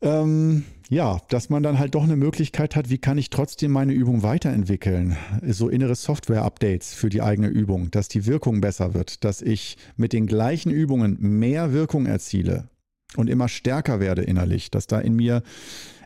Ähm, 0.00 0.64
ja, 0.88 1.20
dass 1.28 1.50
man 1.50 1.62
dann 1.62 1.78
halt 1.78 1.94
doch 1.94 2.02
eine 2.02 2.16
Möglichkeit 2.16 2.76
hat, 2.76 2.90
wie 2.90 2.98
kann 2.98 3.18
ich 3.18 3.30
trotzdem 3.30 3.72
meine 3.72 3.92
Übung 3.92 4.22
weiterentwickeln? 4.22 5.16
So 5.46 5.68
innere 5.68 5.94
Software-Updates 5.94 6.94
für 6.94 7.08
die 7.08 7.22
eigene 7.22 7.48
Übung, 7.48 7.90
dass 7.90 8.08
die 8.08 8.26
Wirkung 8.26 8.60
besser 8.60 8.94
wird, 8.94 9.24
dass 9.24 9.42
ich 9.42 9.76
mit 9.96 10.12
den 10.12 10.26
gleichen 10.26 10.70
Übungen 10.70 11.16
mehr 11.20 11.72
Wirkung 11.72 12.06
erziele 12.06 12.68
und 13.16 13.30
immer 13.30 13.48
stärker 13.48 14.00
werde 14.00 14.22
innerlich, 14.22 14.70
dass 14.70 14.86
da 14.86 15.00
in 15.00 15.14
mir 15.14 15.42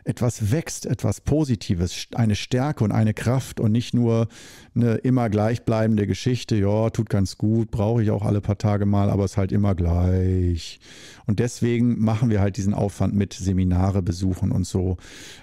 etwas 0.09 0.51
wächst, 0.51 0.87
etwas 0.87 1.21
Positives, 1.21 2.07
eine 2.15 2.35
Stärke 2.35 2.83
und 2.83 2.91
eine 2.91 3.13
Kraft 3.13 3.59
und 3.59 3.71
nicht 3.71 3.93
nur 3.93 4.27
eine 4.75 4.95
immer 4.95 5.29
gleichbleibende 5.29 6.07
Geschichte, 6.07 6.55
ja, 6.55 6.89
tut 6.89 7.11
ganz 7.11 7.37
gut, 7.37 7.69
brauche 7.69 8.01
ich 8.01 8.09
auch 8.09 8.25
alle 8.25 8.41
paar 8.41 8.57
Tage 8.57 8.87
mal, 8.87 9.11
aber 9.11 9.25
es 9.25 9.31
ist 9.31 9.37
halt 9.37 9.51
immer 9.51 9.75
gleich. 9.75 10.79
Und 11.27 11.37
deswegen 11.37 11.99
machen 11.99 12.31
wir 12.31 12.41
halt 12.41 12.57
diesen 12.57 12.73
Aufwand 12.73 13.13
mit 13.13 13.33
Seminare 13.33 14.01
besuchen 14.01 14.51
und 14.51 14.65
so. 14.65 14.97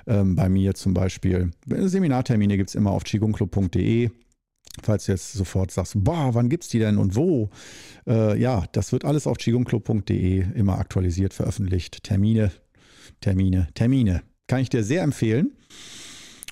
Ähm, 0.08 0.34
bei 0.34 0.48
mir 0.48 0.74
zum 0.74 0.94
Beispiel. 0.94 1.52
Seminartermine 1.66 2.56
gibt 2.56 2.70
es 2.70 2.74
immer 2.74 2.90
auf 2.90 3.04
qigongclub.de. 3.04 4.10
Falls 4.82 5.06
du 5.06 5.12
jetzt 5.12 5.32
sofort 5.32 5.70
sagst, 5.70 5.94
boah, 5.96 6.34
wann 6.34 6.48
gibt 6.48 6.64
es 6.64 6.70
die 6.70 6.80
denn 6.80 6.98
und 6.98 7.14
wo? 7.14 7.50
Äh, 8.06 8.36
ja, 8.38 8.64
das 8.72 8.90
wird 8.90 9.04
alles 9.04 9.28
auf 9.28 9.38
qigongclub.de 9.38 10.44
immer 10.54 10.78
aktualisiert, 10.80 11.34
veröffentlicht. 11.34 12.02
Termine, 12.02 12.50
Termine, 13.20 13.68
Termine. 13.74 14.22
Kann 14.46 14.60
ich 14.60 14.68
dir 14.68 14.84
sehr 14.84 15.02
empfehlen. 15.02 15.52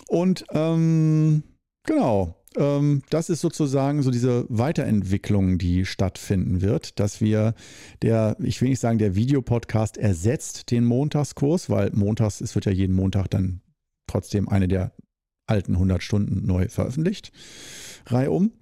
Und 0.08 0.44
ähm, 0.52 1.42
genau, 1.84 2.36
ähm, 2.56 3.02
das 3.10 3.30
ist 3.30 3.40
sozusagen 3.40 4.02
so 4.02 4.10
diese 4.10 4.46
Weiterentwicklung, 4.48 5.58
die 5.58 5.84
stattfinden 5.84 6.60
wird, 6.60 7.00
dass 7.00 7.20
wir 7.20 7.54
der, 8.02 8.36
ich 8.40 8.60
will 8.60 8.68
nicht 8.68 8.80
sagen, 8.80 8.98
der 8.98 9.14
Videopodcast 9.14 9.96
ersetzt 9.96 10.70
den 10.70 10.84
Montagskurs, 10.84 11.70
weil 11.70 11.90
montags, 11.92 12.40
es 12.40 12.54
wird 12.54 12.66
ja 12.66 12.72
jeden 12.72 12.94
Montag 12.94 13.28
dann 13.30 13.60
trotzdem 14.06 14.48
eine 14.48 14.68
der 14.68 14.92
alten 15.46 15.74
100 15.74 16.02
Stunden 16.02 16.46
neu 16.46 16.68
veröffentlicht, 16.68 17.32
reihum. 18.06 18.52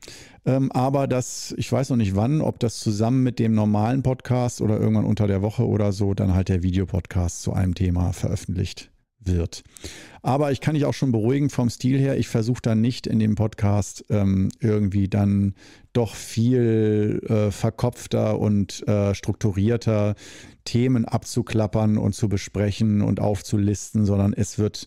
Ähm, 0.45 0.73
aber 0.73 1.07
das, 1.07 1.55
ich 1.57 1.71
weiß 1.71 1.91
noch 1.91 1.97
nicht 1.97 2.17
wann, 2.17 2.41
ob 2.41 2.59
das 2.59 2.81
zusammen 2.81 3.23
mit 3.23 3.39
dem 3.39 3.55
normalen 3.55 4.03
Podcast 4.03 4.61
oder 4.61 4.81
irgendwann 4.81 5.05
unter 5.05 5.29
der 5.29 5.43
Woche 5.43 5.67
oder 5.67 5.93
so 5.93 6.15
dann 6.15 6.35
halt 6.35 6.49
der 6.49 6.65
Videopodcast 6.65 7.43
zu 7.43 7.53
einem 7.53 7.75
Thema 7.75 8.13
veröffentlicht 8.13 8.93
wird. 9.25 9.63
Aber 10.23 10.53
ich 10.53 10.61
kann 10.61 10.75
dich 10.75 10.85
auch 10.85 10.95
schon 10.95 11.13
beruhigen 11.13 11.51
vom 11.51 11.69
Stil 11.69 11.99
her. 11.99 12.17
Ich 12.17 12.29
versuche 12.29 12.63
dann 12.63 12.81
nicht 12.81 13.07
in 13.07 13.19
dem 13.19 13.35
Podcast 13.35 14.05
ähm, 14.09 14.51
irgendwie 14.61 15.09
dann 15.09 15.55
doch 15.93 16.15
viel 16.15 17.21
äh, 17.29 17.51
verkopfter 17.51 18.39
und 18.39 18.87
äh, 18.87 19.15
strukturierter 19.15 20.15
Themen 20.65 21.05
abzuklappern 21.05 21.99
und 21.99 22.15
zu 22.15 22.29
besprechen 22.29 23.03
und 23.03 23.21
aufzulisten, 23.21 24.07
sondern 24.07 24.33
es 24.33 24.59
wird 24.59 24.87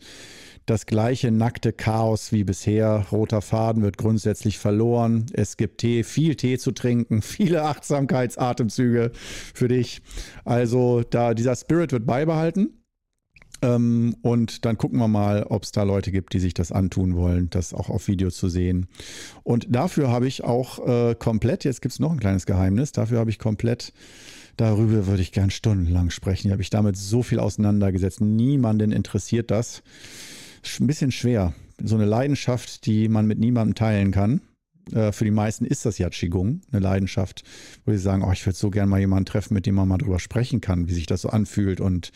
das 0.65 0.87
gleiche 0.87 1.31
nackte 1.31 1.73
Chaos 1.73 2.31
wie 2.31 2.43
bisher. 2.43 3.05
Roter 3.11 3.41
Faden 3.41 3.83
wird 3.83 3.97
grundsätzlich 3.97 4.57
verloren. 4.57 5.27
Es 5.33 5.57
gibt 5.57 5.79
Tee, 5.79 6.03
viel 6.03 6.35
Tee 6.35 6.57
zu 6.57 6.71
trinken, 6.71 7.21
viele 7.21 7.63
Achtsamkeitsatemzüge 7.63 9.11
für 9.53 9.67
dich. 9.67 10.01
Also 10.43 11.03
da 11.03 11.33
dieser 11.33 11.55
Spirit 11.55 11.91
wird 11.91 12.05
beibehalten. 12.05 12.84
Ähm, 13.65 14.15
und 14.21 14.65
dann 14.65 14.77
gucken 14.77 14.99
wir 14.99 15.07
mal, 15.07 15.43
ob 15.43 15.63
es 15.63 15.71
da 15.71 15.83
Leute 15.83 16.11
gibt, 16.11 16.33
die 16.33 16.39
sich 16.39 16.53
das 16.53 16.71
antun 16.71 17.15
wollen, 17.15 17.49
das 17.49 17.73
auch 17.73 17.89
auf 17.89 18.07
Video 18.07 18.29
zu 18.29 18.49
sehen. 18.49 18.87
Und 19.43 19.67
dafür 19.69 20.09
habe 20.09 20.27
ich 20.27 20.43
auch 20.43 20.85
äh, 20.85 21.15
komplett, 21.15 21.63
jetzt 21.63 21.81
gibt 21.81 21.93
es 21.93 21.99
noch 21.99 22.11
ein 22.11 22.19
kleines 22.19 22.45
Geheimnis, 22.45 22.91
dafür 22.91 23.19
habe 23.19 23.29
ich 23.29 23.39
komplett 23.39 23.93
darüber 24.57 25.07
würde 25.07 25.21
ich 25.21 25.33
gern 25.33 25.49
stundenlang 25.49 26.11
sprechen. 26.11 26.47
Ich 26.47 26.51
habe 26.51 26.59
mich 26.59 26.69
damit 26.69 26.95
so 26.95 27.23
viel 27.23 27.39
auseinandergesetzt. 27.39 28.21
Niemanden 28.21 28.93
interessiert 28.93 29.51
das 29.51 29.83
ein 30.79 30.87
bisschen 30.87 31.11
schwer. 31.11 31.53
So 31.83 31.95
eine 31.95 32.05
Leidenschaft, 32.05 32.85
die 32.85 33.09
man 33.09 33.27
mit 33.27 33.37
niemandem 33.37 33.75
teilen 33.75 34.11
kann. 34.11 34.41
Äh, 34.91 35.11
für 35.11 35.25
die 35.25 35.31
meisten 35.31 35.65
ist 35.65 35.85
das 35.85 35.97
ja 35.97 36.09
Qigong, 36.09 36.61
eine 36.71 36.79
Leidenschaft, 36.79 37.43
wo 37.85 37.91
sie 37.91 37.97
sagen, 37.97 38.23
oh, 38.23 38.31
ich 38.31 38.45
würde 38.45 38.57
so 38.57 38.69
gerne 38.69 38.89
mal 38.89 38.99
jemanden 38.99 39.25
treffen, 39.25 39.53
mit 39.53 39.65
dem 39.65 39.75
man 39.75 39.87
mal 39.87 39.97
drüber 39.97 40.19
sprechen 40.19 40.61
kann, 40.61 40.87
wie 40.87 40.93
sich 40.93 41.05
das 41.05 41.21
so 41.21 41.29
anfühlt 41.29 41.81
und 41.81 42.11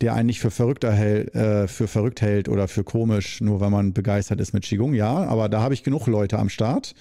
der 0.00 0.14
einen 0.14 0.26
nicht 0.26 0.40
für 0.40 0.50
verrückt, 0.50 0.84
erhält, 0.84 1.34
äh, 1.34 1.68
für 1.68 1.88
verrückt 1.88 2.20
hält 2.20 2.48
oder 2.48 2.68
für 2.68 2.84
komisch, 2.84 3.40
nur 3.40 3.60
weil 3.60 3.70
man 3.70 3.92
begeistert 3.92 4.40
ist 4.40 4.52
mit 4.52 4.64
Qigong. 4.64 4.94
Ja, 4.94 5.24
aber 5.24 5.48
da 5.48 5.62
habe 5.62 5.74
ich 5.74 5.82
genug 5.82 6.06
Leute 6.06 6.38
am 6.38 6.48
Start. 6.48 6.94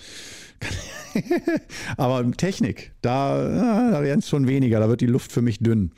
aber 1.98 2.30
Technik, 2.32 2.94
da, 3.02 3.92
da 3.92 4.04
werden 4.04 4.20
es 4.20 4.30
schon 4.30 4.48
weniger, 4.48 4.80
da 4.80 4.90
wird 4.90 5.02
die 5.02 5.08
Luft 5.08 5.32
für 5.32 5.42
mich 5.42 5.60
dünn. 5.60 5.92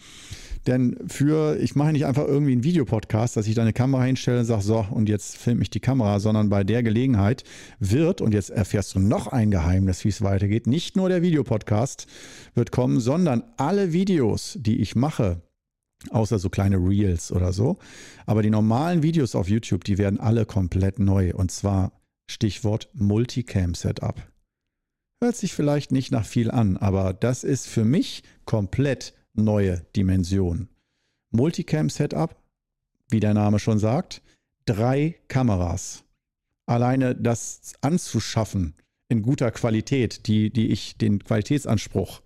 Denn 0.68 0.98
für, 1.08 1.58
ich 1.62 1.76
mache 1.76 1.94
nicht 1.94 2.06
einfach 2.06 2.28
irgendwie 2.28 2.52
einen 2.52 2.64
Videopodcast, 2.64 3.38
dass 3.38 3.48
ich 3.48 3.56
da 3.56 3.62
eine 3.62 3.72
Kamera 3.72 4.04
hinstelle 4.04 4.40
und 4.40 4.46
sage, 4.46 4.62
so, 4.62 4.86
und 4.92 5.08
jetzt 5.08 5.38
filme 5.38 5.62
ich 5.62 5.70
die 5.70 5.80
Kamera, 5.80 6.20
sondern 6.20 6.50
bei 6.50 6.66
der 6.66 6.84
Gelegenheit 6.84 7.46
wird, 7.80 8.20
und 8.20 8.34
jetzt 8.34 8.50
erfährst 8.50 8.94
du 8.94 9.00
noch 9.00 9.28
ein 9.28 9.50
Geheimnis, 9.50 10.04
wie 10.04 10.10
es 10.10 10.22
weitergeht, 10.22 10.68
nicht 10.68 10.98
nur 10.98 11.08
der 11.08 11.22
Videopodcast 11.22 12.08
wird 12.54 12.72
kommen, 12.72 13.00
sondern 13.00 13.44
alle 13.56 13.94
Videos, 13.94 14.58
die 14.60 14.82
ich 14.82 14.96
mache, 14.96 15.42
außer 16.12 16.40
so 16.40 16.50
kleine 16.50 16.78
Reels 16.78 17.32
oder 17.32 17.54
so, 17.54 17.78
aber 18.26 18.42
die 18.42 18.50
normalen 18.50 19.04
Videos 19.04 19.36
auf 19.36 19.50
YouTube, 19.50 19.84
die 19.84 19.98
werden 19.98 20.20
alle 20.20 20.46
komplett 20.46 21.00
neu. 21.00 21.34
Und 21.34 21.52
zwar 21.52 21.92
Stichwort 22.30 22.90
Multicam-Setup. 22.94 24.22
Hört 25.22 25.36
sich 25.36 25.54
vielleicht 25.54 25.92
nicht 25.92 26.12
nach 26.12 26.26
viel 26.26 26.52
an, 26.52 26.78
aber 26.78 27.14
das 27.14 27.44
ist 27.44 27.68
für 27.68 27.86
mich 27.86 28.24
komplett 28.46 29.14
neue 29.34 29.86
Dimension. 29.96 30.70
Multicam-Setup, 31.32 32.36
wie 33.10 33.20
der 33.20 33.34
Name 33.34 33.60
schon 33.60 33.80
sagt, 33.80 34.22
drei 34.66 35.16
Kameras. 35.28 36.04
Alleine 36.68 37.16
das 37.16 37.74
anzuschaffen 37.82 38.76
in 39.10 39.22
guter 39.22 39.52
Qualität, 39.52 40.28
die, 40.28 40.50
die 40.50 40.68
ich, 40.68 40.98
den 40.98 41.24
Qualitätsanspruch, 41.24 42.22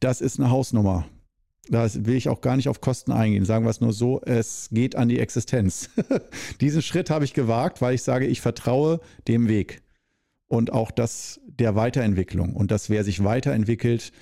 das 0.00 0.20
ist 0.20 0.40
eine 0.40 0.50
Hausnummer. 0.50 1.06
Da 1.70 1.86
will 1.94 2.16
ich 2.16 2.28
auch 2.28 2.40
gar 2.40 2.56
nicht 2.56 2.68
auf 2.68 2.80
Kosten 2.80 3.12
eingehen. 3.12 3.44
Sagen 3.44 3.64
wir 3.64 3.70
es 3.70 3.80
nur 3.80 3.92
so, 3.92 4.20
es 4.22 4.68
geht 4.72 4.96
an 4.96 5.08
die 5.08 5.18
Existenz. 5.18 5.90
Diesen 6.60 6.82
Schritt 6.82 7.10
habe 7.10 7.24
ich 7.24 7.34
gewagt, 7.34 7.82
weil 7.82 7.94
ich 7.94 8.02
sage, 8.02 8.26
ich 8.26 8.40
vertraue 8.40 9.00
dem 9.26 9.48
Weg 9.48 9.82
und 10.48 10.72
auch 10.72 10.90
das 10.90 11.40
der 11.46 11.74
Weiterentwicklung. 11.76 12.54
Und 12.54 12.70
dass 12.70 12.88
wer 12.90 13.04
sich 13.04 13.22
weiterentwickelt, 13.22 14.12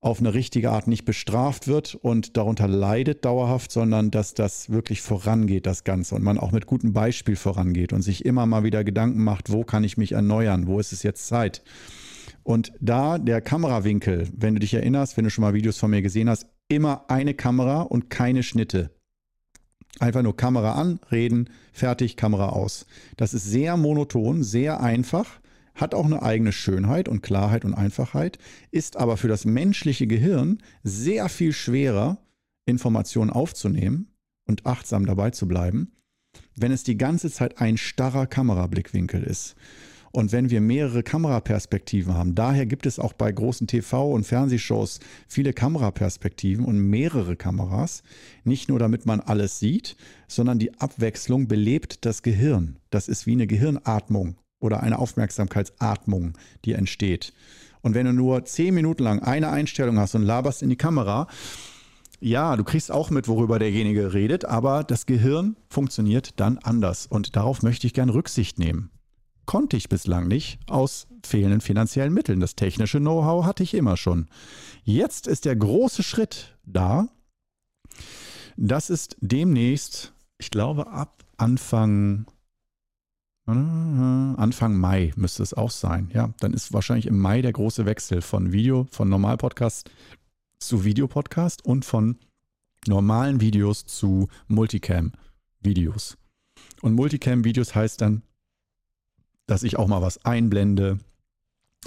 auf 0.00 0.20
eine 0.20 0.34
richtige 0.34 0.70
Art 0.70 0.86
nicht 0.86 1.04
bestraft 1.04 1.66
wird 1.66 1.96
und 1.96 2.36
darunter 2.36 2.68
leidet 2.68 3.24
dauerhaft, 3.24 3.72
sondern 3.72 4.12
dass 4.12 4.34
das 4.34 4.70
wirklich 4.70 5.02
vorangeht, 5.02 5.66
das 5.66 5.82
Ganze, 5.82 6.14
und 6.14 6.22
man 6.22 6.38
auch 6.38 6.52
mit 6.52 6.66
gutem 6.66 6.92
Beispiel 6.92 7.34
vorangeht 7.34 7.92
und 7.92 8.02
sich 8.02 8.24
immer 8.24 8.46
mal 8.46 8.62
wieder 8.62 8.84
Gedanken 8.84 9.24
macht, 9.24 9.50
wo 9.50 9.64
kann 9.64 9.82
ich 9.82 9.96
mich 9.96 10.12
erneuern, 10.12 10.68
wo 10.68 10.78
ist 10.78 10.92
es 10.92 11.02
jetzt 11.02 11.26
Zeit. 11.26 11.62
Und 12.46 12.72
da 12.78 13.18
der 13.18 13.40
Kamerawinkel, 13.40 14.28
wenn 14.32 14.54
du 14.54 14.60
dich 14.60 14.72
erinnerst, 14.72 15.16
wenn 15.16 15.24
du 15.24 15.30
schon 15.30 15.42
mal 15.42 15.52
Videos 15.52 15.78
von 15.78 15.90
mir 15.90 16.00
gesehen 16.00 16.30
hast, 16.30 16.46
immer 16.68 17.10
eine 17.10 17.34
Kamera 17.34 17.82
und 17.82 18.08
keine 18.08 18.44
Schnitte. 18.44 18.92
Einfach 19.98 20.22
nur 20.22 20.36
Kamera 20.36 20.74
an, 20.74 21.00
reden, 21.10 21.50
fertig, 21.72 22.16
Kamera 22.16 22.50
aus. 22.50 22.86
Das 23.16 23.34
ist 23.34 23.46
sehr 23.46 23.76
monoton, 23.76 24.44
sehr 24.44 24.80
einfach 24.80 25.40
hat 25.74 25.92
auch 25.92 26.06
eine 26.06 26.22
eigene 26.22 26.52
Schönheit 26.52 27.08
und 27.08 27.20
Klarheit 27.20 27.64
und 27.64 27.74
Einfachheit, 27.74 28.38
ist 28.70 28.96
aber 28.96 29.16
für 29.16 29.28
das 29.28 29.44
menschliche 29.44 30.06
Gehirn 30.06 30.62
sehr 30.84 31.28
viel 31.28 31.52
schwerer, 31.52 32.18
Informationen 32.64 33.30
aufzunehmen 33.30 34.14
und 34.46 34.66
achtsam 34.66 35.04
dabei 35.04 35.32
zu 35.32 35.48
bleiben, 35.48 35.90
wenn 36.54 36.70
es 36.70 36.84
die 36.84 36.96
ganze 36.96 37.28
Zeit 37.28 37.60
ein 37.60 37.76
starrer 37.76 38.28
Kamerablickwinkel 38.28 39.24
ist. 39.24 39.56
Und 40.16 40.32
wenn 40.32 40.48
wir 40.48 40.62
mehrere 40.62 41.02
Kameraperspektiven 41.02 42.14
haben, 42.14 42.34
daher 42.34 42.64
gibt 42.64 42.86
es 42.86 42.98
auch 42.98 43.12
bei 43.12 43.30
großen 43.30 43.66
TV- 43.66 44.14
und 44.14 44.24
Fernsehshows 44.24 44.98
viele 45.28 45.52
Kameraperspektiven 45.52 46.64
und 46.64 46.78
mehrere 46.78 47.36
Kameras, 47.36 48.02
nicht 48.42 48.70
nur 48.70 48.78
damit 48.78 49.04
man 49.04 49.20
alles 49.20 49.58
sieht, 49.58 49.94
sondern 50.26 50.58
die 50.58 50.72
Abwechslung 50.80 51.48
belebt 51.48 52.06
das 52.06 52.22
Gehirn. 52.22 52.78
Das 52.88 53.08
ist 53.08 53.26
wie 53.26 53.32
eine 53.32 53.46
Gehirnatmung 53.46 54.36
oder 54.58 54.82
eine 54.82 54.98
Aufmerksamkeitsatmung, 54.98 56.32
die 56.64 56.72
entsteht. 56.72 57.34
Und 57.82 57.94
wenn 57.94 58.06
du 58.06 58.14
nur 58.14 58.42
zehn 58.46 58.74
Minuten 58.74 59.02
lang 59.02 59.18
eine 59.22 59.50
Einstellung 59.50 59.98
hast 59.98 60.14
und 60.14 60.22
laberst 60.22 60.62
in 60.62 60.70
die 60.70 60.76
Kamera, 60.76 61.26
ja, 62.20 62.56
du 62.56 62.64
kriegst 62.64 62.90
auch 62.90 63.10
mit, 63.10 63.28
worüber 63.28 63.58
derjenige 63.58 64.14
redet, 64.14 64.46
aber 64.46 64.82
das 64.82 65.04
Gehirn 65.04 65.56
funktioniert 65.68 66.40
dann 66.40 66.56
anders. 66.56 67.06
Und 67.06 67.36
darauf 67.36 67.62
möchte 67.62 67.86
ich 67.86 67.92
gern 67.92 68.08
Rücksicht 68.08 68.58
nehmen. 68.58 68.88
Konnte 69.46 69.76
ich 69.76 69.88
bislang 69.88 70.28
nicht 70.28 70.58
aus 70.68 71.06
fehlenden 71.24 71.60
finanziellen 71.60 72.12
Mitteln. 72.12 72.40
Das 72.40 72.56
technische 72.56 72.98
Know-how 72.98 73.44
hatte 73.44 73.62
ich 73.62 73.74
immer 73.74 73.96
schon. 73.96 74.28
Jetzt 74.84 75.26
ist 75.26 75.44
der 75.44 75.56
große 75.56 76.02
Schritt 76.02 76.56
da. 76.64 77.08
Das 78.56 78.90
ist 78.90 79.16
demnächst, 79.20 80.12
ich 80.38 80.50
glaube, 80.50 80.88
ab 80.88 81.24
Anfang 81.36 82.26
Anfang 83.48 84.76
Mai 84.76 85.12
müsste 85.14 85.44
es 85.44 85.54
auch 85.54 85.70
sein. 85.70 86.10
Ja, 86.12 86.34
dann 86.40 86.52
ist 86.52 86.72
wahrscheinlich 86.72 87.06
im 87.06 87.20
Mai 87.20 87.42
der 87.42 87.52
große 87.52 87.86
Wechsel 87.86 88.20
von 88.20 88.50
Video, 88.50 88.88
von 88.90 89.08
Normalpodcast 89.08 89.88
zu 90.58 90.84
Videopodcast 90.84 91.64
und 91.64 91.84
von 91.84 92.18
normalen 92.88 93.40
Videos 93.40 93.86
zu 93.86 94.28
Multicam-Videos. 94.48 96.18
Und 96.82 96.94
Multicam-Videos 96.94 97.76
heißt 97.76 98.00
dann, 98.00 98.22
dass 99.46 99.62
ich 99.62 99.78
auch 99.78 99.86
mal 99.86 100.02
was 100.02 100.24
einblende 100.24 100.98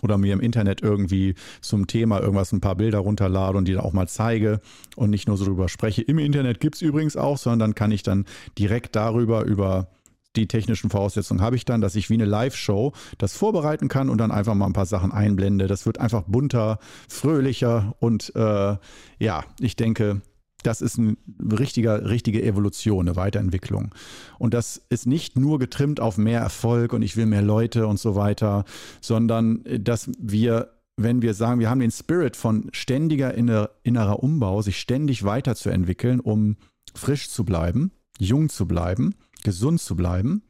oder 0.02 0.18
mir 0.18 0.34
im 0.34 0.40
Internet 0.40 0.82
irgendwie 0.82 1.36
zum 1.62 1.88
Thema 1.88 2.20
irgendwas 2.22 2.52
ein 2.52 2.62
paar 2.62 2.76
Bilder 2.76 3.00
runterlade 3.00 3.58
und 3.58 3.68
die 3.68 3.74
dann 3.74 3.84
auch 3.84 3.94
mal 3.94 4.08
zeige 4.08 4.62
und 4.96 5.10
nicht 5.10 5.28
nur 5.28 5.38
so 5.38 5.46
drüber 5.46 5.70
spreche. 5.70 6.02
Im 6.02 6.20
Internet 6.20 6.60
gibt 6.60 6.76
es 6.76 6.82
übrigens 6.82 7.18
auch, 7.18 7.38
sondern 7.38 7.60
dann 7.60 7.76
kann 7.76 7.92
ich 7.92 8.04
dann 8.04 8.26
direkt 8.58 8.96
darüber 8.96 9.44
über 9.44 9.88
die 10.36 10.48
technischen 10.48 10.90
Voraussetzungen 10.90 11.42
habe 11.42 11.56
ich 11.56 11.66
dann, 11.66 11.82
dass 11.82 11.96
ich 11.96 12.10
wie 12.10 12.14
eine 12.14 12.26
Live-Show 12.26 12.94
das 13.18 13.36
vorbereiten 13.36 13.88
kann 13.88 14.10
und 14.10 14.20
dann 14.20 14.32
einfach 14.32 14.54
mal 14.54 14.68
ein 14.68 14.74
paar 14.74 14.86
Sachen 14.86 15.12
einblende. 15.12 15.68
Das 15.68 15.86
wird 15.86 16.00
einfach 16.00 16.24
bunter, 16.28 16.80
fröhlicher 17.08 17.96
und 18.00 18.34
äh, 18.36 18.78
ja, 19.20 19.44
ich 19.60 19.76
denke, 19.76 20.22
das 20.64 20.82
ist 20.82 21.00
eine 21.00 21.16
richtige, 21.52 22.10
richtige 22.10 22.44
Evolution, 22.44 23.08
eine 23.08 23.16
Weiterentwicklung. 23.16 23.94
Und 24.38 24.54
das 24.54 24.82
ist 24.90 25.08
nicht 25.08 25.38
nur 25.38 25.60
getrimmt 25.60 26.00
auf 26.00 26.18
mehr 26.18 26.42
Erfolg 26.42 26.94
und 26.94 27.02
ich 27.02 27.16
will 27.18 27.26
mehr 27.26 27.42
Leute 27.42 27.88
und 27.88 28.00
so 28.00 28.16
weiter, 28.16 28.66
sondern 29.02 29.66
äh, 29.66 29.80
dass 29.80 30.10
wir 30.20 30.74
wenn 31.02 31.22
wir 31.22 31.34
sagen, 31.34 31.62
wir 31.62 31.70
haben 31.70 31.80
den 31.80 31.92
Spirit 31.92 32.36
von 32.36 32.70
ständiger 32.74 33.34
innerer 33.34 34.22
Umbau, 34.22 34.62
sich 34.62 34.82
ständig 34.82 35.24
weiterzuentwickeln, 35.24 36.20
um 36.20 36.58
frisch 36.94 37.30
zu 37.30 37.46
bleiben, 37.46 37.92
jung 38.20 38.50
zu 38.50 38.68
bleiben, 38.68 39.16
gesund 39.44 39.80
zu 39.80 39.96
bleiben, 39.96 40.44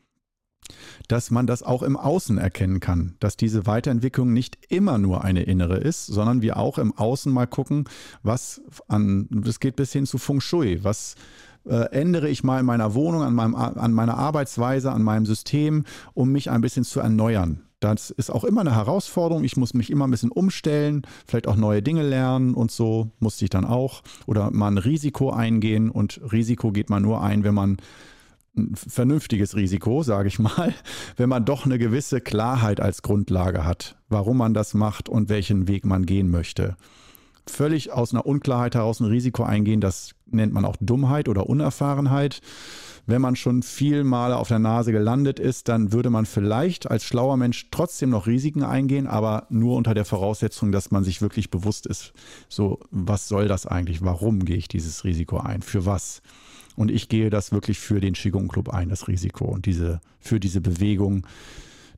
dass 1.08 1.32
man 1.32 1.48
das 1.48 1.64
auch 1.64 1.84
im 1.84 1.98
Außen 1.98 2.38
erkennen 2.38 2.80
kann, 2.80 3.16
dass 3.20 3.38
diese 3.38 3.66
Weiterentwicklung 3.66 4.34
nicht 4.34 4.58
immer 4.70 4.98
nur 4.98 5.24
eine 5.24 5.44
innere 5.44 5.78
ist, 5.78 6.06
sondern 6.06 6.42
wir 6.42 6.58
auch 6.58 6.78
im 6.78 6.96
Außen 6.98 7.32
mal 7.32 7.48
gucken, 7.48 7.86
was 8.24 8.62
an, 8.88 9.28
das 9.30 9.60
geht 9.60 9.76
bis 9.76 9.92
hin 9.94 10.06
zu 10.06 10.18
Feng 10.18 10.42
Shui, 10.42 10.84
was 10.84 11.16
Äh, 11.66 11.92
ändere 11.92 12.30
ich 12.30 12.42
mal 12.42 12.62
in 12.62 12.66
meiner 12.66 12.94
Wohnung, 12.94 13.22
an, 13.22 13.36
meinem, 13.36 13.54
an 13.54 13.92
meiner 13.92 14.18
Arbeitsweise, 14.18 14.94
an 14.94 15.04
meinem 15.04 15.26
System, 15.26 15.84
um 16.14 16.32
mich 16.32 16.50
ein 16.50 16.62
bisschen 16.62 16.86
zu 16.86 17.02
erneuern. 17.02 17.60
Das 17.82 18.12
ist 18.12 18.32
auch 18.32 18.46
immer 18.46 18.62
eine 18.62 18.74
Herausforderung. 18.74 19.44
Ich 19.44 19.58
muss 19.58 19.74
mich 19.74 19.92
immer 19.92 20.08
ein 20.08 20.12
bisschen 20.12 20.32
umstellen, 20.32 21.02
vielleicht 21.28 21.48
auch 21.48 21.58
neue 21.58 21.82
Dinge 21.82 22.08
lernen 22.08 22.54
und 22.54 22.72
so 22.72 23.12
musste 23.20 23.44
ich 23.44 23.50
dann 23.50 23.66
auch. 23.66 24.04
Oder 24.26 24.52
mal 24.52 24.72
ein 24.72 24.78
Risiko 24.78 25.32
eingehen 25.32 25.92
und 25.92 26.22
Risiko 26.32 26.72
geht 26.72 26.90
man 26.90 27.04
nur 27.04 27.22
ein, 27.22 27.44
wenn 27.44 27.54
man 27.54 27.78
ein 28.60 28.76
vernünftiges 28.76 29.56
Risiko, 29.56 30.04
sage 30.04 30.28
ich 30.28 30.40
mal, 30.40 30.74
wenn 31.18 31.30
man 31.30 31.46
doch 31.46 31.66
eine 31.66 31.80
gewisse 31.80 32.22
Klarheit 32.22 32.80
als 32.80 33.02
Grundlage 33.02 33.66
hat, 33.66 33.98
warum 34.10 34.38
man 34.38 34.54
das 34.54 34.74
macht 34.74 35.10
und 35.10 35.30
welchen 35.30 35.68
Weg 35.68 35.86
man 35.86 36.06
gehen 36.06 36.30
möchte. 36.30 36.76
Völlig 37.48 37.92
aus 37.92 38.14
einer 38.14 38.26
Unklarheit 38.26 38.76
heraus 38.76 39.00
ein 39.00 39.08
Risiko 39.08 39.44
eingehen, 39.44 39.82
das 39.82 40.12
nennt 40.28 40.54
man 40.54 40.66
auch 40.66 40.76
Dummheit 40.80 41.28
oder 41.28 41.50
Unerfahrenheit 41.50 42.42
wenn 43.10 43.22
man 43.22 43.36
schon 43.36 43.64
viel 43.64 44.04
Male 44.04 44.38
auf 44.38 44.48
der 44.48 44.60
Nase 44.60 44.92
gelandet 44.92 45.40
ist, 45.40 45.68
dann 45.68 45.92
würde 45.92 46.10
man 46.10 46.26
vielleicht 46.26 46.90
als 46.90 47.04
schlauer 47.04 47.38
Mensch 47.38 47.70
trotzdem 47.72 48.12
noch 48.12 48.28
Risiken 48.28 48.64
eingehen, 48.64 49.08
aber 49.08 49.48
nur 49.50 49.76
unter 49.76 49.94
der 49.94 50.06
Voraussetzung, 50.06 50.72
dass 50.72 50.92
man 50.92 51.04
sich 51.04 51.22
wirklich 51.22 51.50
bewusst 51.50 51.88
ist, 51.88 52.14
so, 52.48 52.80
was 52.92 53.28
soll 53.28 53.48
das 53.48 53.66
eigentlich? 53.66 54.04
Warum 54.04 54.46
gehe 54.46 54.58
ich 54.58 54.68
dieses 54.68 55.04
Risiko 55.04 55.40
ein? 55.40 55.62
Für 55.62 55.86
was? 55.86 56.22
Und 56.80 56.92
ich 56.92 57.10
gehe 57.10 57.30
das 57.30 57.52
wirklich 57.52 57.78
für 57.78 58.00
den 58.00 58.14
Qigong 58.14 58.48
Club 58.48 58.70
ein, 58.70 58.88
das 58.88 59.10
Risiko 59.10 59.44
und 59.44 59.66
diese, 59.66 60.00
für 60.22 60.40
diese 60.40 60.62
Bewegung, 60.62 61.28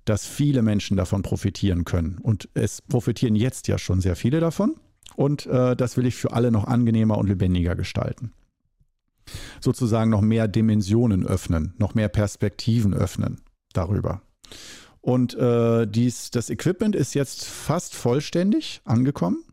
dass 0.05 0.25
viele 0.25 0.63
Menschen 0.63 0.97
davon 0.97 1.21
profitieren 1.21 1.85
können. 1.85 2.17
Und 2.17 2.49
es 2.55 2.81
profitieren 2.81 3.35
jetzt 3.35 3.67
ja 3.67 3.77
schon 3.77 4.01
sehr 4.01 4.15
viele 4.15 4.39
davon. 4.39 4.73
Und 5.15 5.45
äh, 5.45 5.75
das 5.75 5.97
will 5.97 6.07
ich 6.07 6.15
für 6.15 6.33
alle 6.33 6.49
noch 6.49 6.65
angenehmer 6.65 7.19
und 7.19 7.27
lebendiger 7.27 7.75
gestalten 7.75 8.33
sozusagen 9.59 10.09
noch 10.09 10.21
mehr 10.21 10.47
Dimensionen 10.47 11.27
öffnen, 11.27 11.75
noch 11.77 11.93
mehr 11.93 12.09
Perspektiven 12.09 12.95
öffnen 12.95 13.39
darüber. 13.73 14.23
Und 14.99 15.35
äh, 15.35 15.85
dies, 15.85 16.31
das 16.31 16.49
Equipment 16.49 16.95
ist 16.95 17.13
jetzt 17.13 17.45
fast 17.45 17.93
vollständig 17.93 18.81
angekommen. 18.83 19.43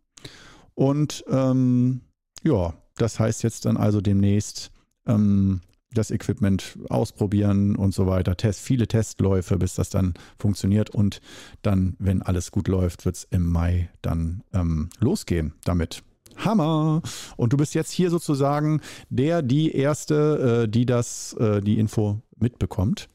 Und 0.74 1.22
ähm, 1.28 2.00
ja, 2.42 2.72
das 2.96 3.20
heißt 3.20 3.42
jetzt 3.42 3.66
dann 3.66 3.76
also 3.76 4.00
demnächst 4.00 4.72
ähm, 5.08 5.60
das 5.92 6.10
Equipment 6.10 6.78
ausprobieren 6.88 7.76
und 7.76 7.94
so 7.94 8.06
weiter. 8.06 8.36
Test, 8.36 8.60
viele 8.60 8.86
Testläufe, 8.86 9.56
bis 9.56 9.74
das 9.74 9.90
dann 9.90 10.14
funktioniert. 10.38 10.90
Und 10.90 11.20
dann, 11.62 11.96
wenn 11.98 12.22
alles 12.22 12.50
gut 12.50 12.68
läuft, 12.68 13.04
wird 13.04 13.16
es 13.16 13.24
im 13.30 13.46
Mai 13.50 13.88
dann 14.02 14.42
ähm, 14.52 14.90
losgehen 15.00 15.54
damit. 15.64 16.02
Hammer. 16.36 17.02
Und 17.36 17.52
du 17.52 17.56
bist 17.56 17.74
jetzt 17.74 17.90
hier 17.90 18.10
sozusagen 18.10 18.80
der, 19.08 19.42
die 19.42 19.72
Erste, 19.72 20.64
äh, 20.64 20.68
die 20.68 20.86
das, 20.86 21.32
äh, 21.34 21.60
die 21.60 21.78
Info 21.78 22.20
mitbekommt. 22.36 23.08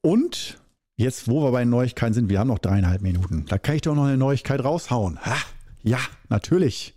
Und 0.00 0.58
jetzt, 0.96 1.28
wo 1.28 1.42
wir 1.42 1.52
bei 1.52 1.64
Neuigkeiten 1.64 2.12
sind, 2.12 2.28
wir 2.28 2.38
haben 2.38 2.48
noch 2.48 2.58
dreieinhalb 2.58 3.02
Minuten. 3.02 3.46
Da 3.48 3.58
kann 3.58 3.76
ich 3.76 3.82
doch 3.82 3.94
noch 3.94 4.04
eine 4.04 4.18
Neuigkeit 4.18 4.62
raushauen. 4.62 5.18
Ha, 5.24 5.36
ja, 5.82 5.98
natürlich. 6.28 6.94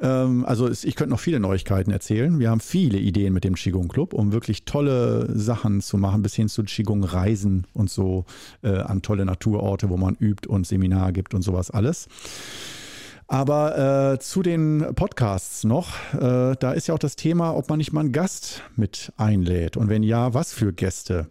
Ähm, 0.00 0.44
also 0.44 0.68
ich 0.68 0.94
könnte 0.96 1.10
noch 1.10 1.20
viele 1.20 1.40
Neuigkeiten 1.40 1.90
erzählen. 1.90 2.38
Wir 2.38 2.50
haben 2.50 2.60
viele 2.60 2.98
Ideen 2.98 3.32
mit 3.32 3.44
dem 3.44 3.54
Qigong 3.54 3.88
Club, 3.88 4.12
um 4.12 4.32
wirklich 4.32 4.64
tolle 4.64 5.28
Sachen 5.36 5.80
zu 5.80 5.96
machen, 5.98 6.22
bis 6.22 6.34
hin 6.34 6.48
zu 6.48 6.62
Qigong 6.64 7.04
Reisen 7.04 7.66
und 7.72 7.90
so 7.90 8.24
äh, 8.62 8.76
an 8.76 9.02
tolle 9.02 9.24
Naturorte, 9.24 9.88
wo 9.88 9.96
man 9.96 10.16
übt 10.16 10.48
und 10.48 10.66
Seminar 10.66 11.12
gibt 11.12 11.34
und 11.34 11.42
sowas 11.42 11.70
alles. 11.70 12.08
Aber 13.28 14.12
äh, 14.12 14.18
zu 14.20 14.42
den 14.42 14.86
Podcasts 14.94 15.64
noch, 15.64 15.88
äh, 16.14 16.54
da 16.60 16.72
ist 16.72 16.86
ja 16.86 16.94
auch 16.94 16.98
das 16.98 17.16
Thema, 17.16 17.56
ob 17.56 17.68
man 17.68 17.78
nicht 17.78 17.92
mal 17.92 18.00
einen 18.00 18.12
Gast 18.12 18.62
mit 18.76 19.12
einlädt. 19.16 19.76
Und 19.76 19.88
wenn 19.88 20.04
ja, 20.04 20.32
was 20.32 20.52
für 20.52 20.72
Gäste? 20.72 21.26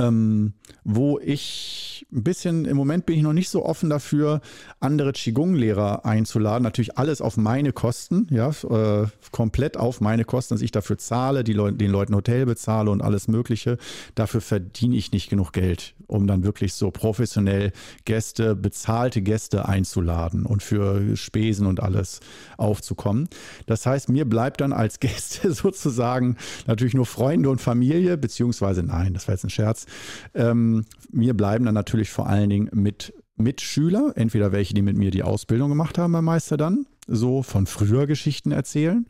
ähm, 0.00 0.54
wo 0.84 1.18
ich 1.18 1.89
ein 2.12 2.22
bisschen, 2.22 2.64
im 2.64 2.76
Moment 2.76 3.06
bin 3.06 3.16
ich 3.16 3.22
noch 3.22 3.32
nicht 3.32 3.48
so 3.50 3.64
offen 3.64 3.90
dafür, 3.90 4.40
andere 4.80 5.12
Qigong-Lehrer 5.12 6.04
einzuladen. 6.04 6.62
Natürlich 6.62 6.98
alles 6.98 7.20
auf 7.20 7.36
meine 7.36 7.72
Kosten, 7.72 8.26
ja, 8.30 8.50
äh, 8.50 9.06
komplett 9.30 9.76
auf 9.76 10.00
meine 10.00 10.24
Kosten, 10.24 10.54
dass 10.54 10.62
ich 10.62 10.70
dafür 10.72 10.98
zahle, 10.98 11.44
die 11.44 11.52
Leu 11.52 11.70
den 11.70 11.90
Leuten 11.90 12.14
Hotel 12.14 12.46
bezahle 12.46 12.90
und 12.90 13.02
alles 13.02 13.28
Mögliche. 13.28 13.78
Dafür 14.14 14.40
verdiene 14.40 14.96
ich 14.96 15.12
nicht 15.12 15.30
genug 15.30 15.52
Geld, 15.52 15.94
um 16.06 16.26
dann 16.26 16.44
wirklich 16.44 16.74
so 16.74 16.90
professionell 16.90 17.72
Gäste, 18.04 18.56
bezahlte 18.56 19.22
Gäste 19.22 19.68
einzuladen 19.68 20.46
und 20.46 20.62
für 20.62 21.16
Spesen 21.16 21.66
und 21.66 21.80
alles 21.80 22.20
aufzukommen. 22.56 23.28
Das 23.66 23.86
heißt, 23.86 24.08
mir 24.08 24.24
bleibt 24.24 24.60
dann 24.60 24.72
als 24.72 25.00
Gäste 25.00 25.52
sozusagen 25.52 26.36
natürlich 26.66 26.94
nur 26.94 27.06
Freunde 27.06 27.50
und 27.50 27.60
Familie, 27.60 28.16
beziehungsweise 28.16 28.82
nein, 28.82 29.14
das 29.14 29.28
war 29.28 29.34
jetzt 29.34 29.44
ein 29.44 29.50
Scherz, 29.50 29.86
ähm, 30.34 30.84
mir 31.12 31.34
bleiben 31.34 31.64
dann 31.64 31.74
natürlich 31.74 31.89
vor 32.10 32.28
allen 32.28 32.50
Dingen 32.50 32.70
mit 32.72 33.12
Mitschüler, 33.36 34.12
entweder 34.16 34.52
welche, 34.52 34.74
die 34.74 34.82
mit 34.82 34.96
mir 34.96 35.10
die 35.10 35.22
Ausbildung 35.22 35.70
gemacht 35.70 35.98
haben 35.98 36.12
beim 36.12 36.24
Meister 36.24 36.56
dann, 36.56 36.86
so 37.06 37.42
von 37.42 37.66
früher 37.66 38.06
Geschichten 38.06 38.52
erzählen 38.52 39.06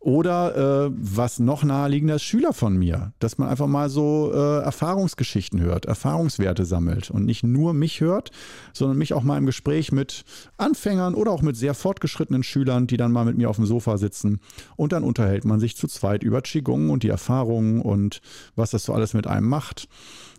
oder 0.00 0.86
äh, 0.86 0.90
was 0.94 1.40
noch 1.40 1.64
naheliegender 1.64 2.16
ist, 2.16 2.22
Schüler 2.22 2.52
von 2.52 2.76
mir, 2.76 3.12
dass 3.18 3.36
man 3.36 3.48
einfach 3.48 3.66
mal 3.66 3.90
so 3.90 4.30
äh, 4.32 4.62
Erfahrungsgeschichten 4.62 5.60
hört, 5.60 5.86
Erfahrungswerte 5.86 6.64
sammelt 6.64 7.10
und 7.10 7.24
nicht 7.24 7.42
nur 7.42 7.74
mich 7.74 8.00
hört, 8.00 8.30
sondern 8.72 8.96
mich 8.96 9.12
auch 9.12 9.24
mal 9.24 9.38
im 9.38 9.46
Gespräch 9.46 9.90
mit 9.90 10.24
Anfängern 10.56 11.14
oder 11.14 11.32
auch 11.32 11.42
mit 11.42 11.56
sehr 11.56 11.74
fortgeschrittenen 11.74 12.44
Schülern, 12.44 12.86
die 12.86 12.96
dann 12.96 13.12
mal 13.12 13.24
mit 13.24 13.36
mir 13.36 13.50
auf 13.50 13.56
dem 13.56 13.66
Sofa 13.66 13.98
sitzen. 13.98 14.40
Und 14.76 14.92
dann 14.92 15.02
unterhält 15.02 15.44
man 15.44 15.58
sich 15.58 15.76
zu 15.76 15.88
zweit 15.88 16.22
über 16.22 16.42
Qigong 16.42 16.90
und 16.90 17.02
die 17.02 17.08
Erfahrungen 17.08 17.82
und 17.82 18.20
was 18.54 18.70
das 18.70 18.84
so 18.84 18.94
alles 18.94 19.14
mit 19.14 19.26
einem 19.26 19.48
macht 19.48 19.88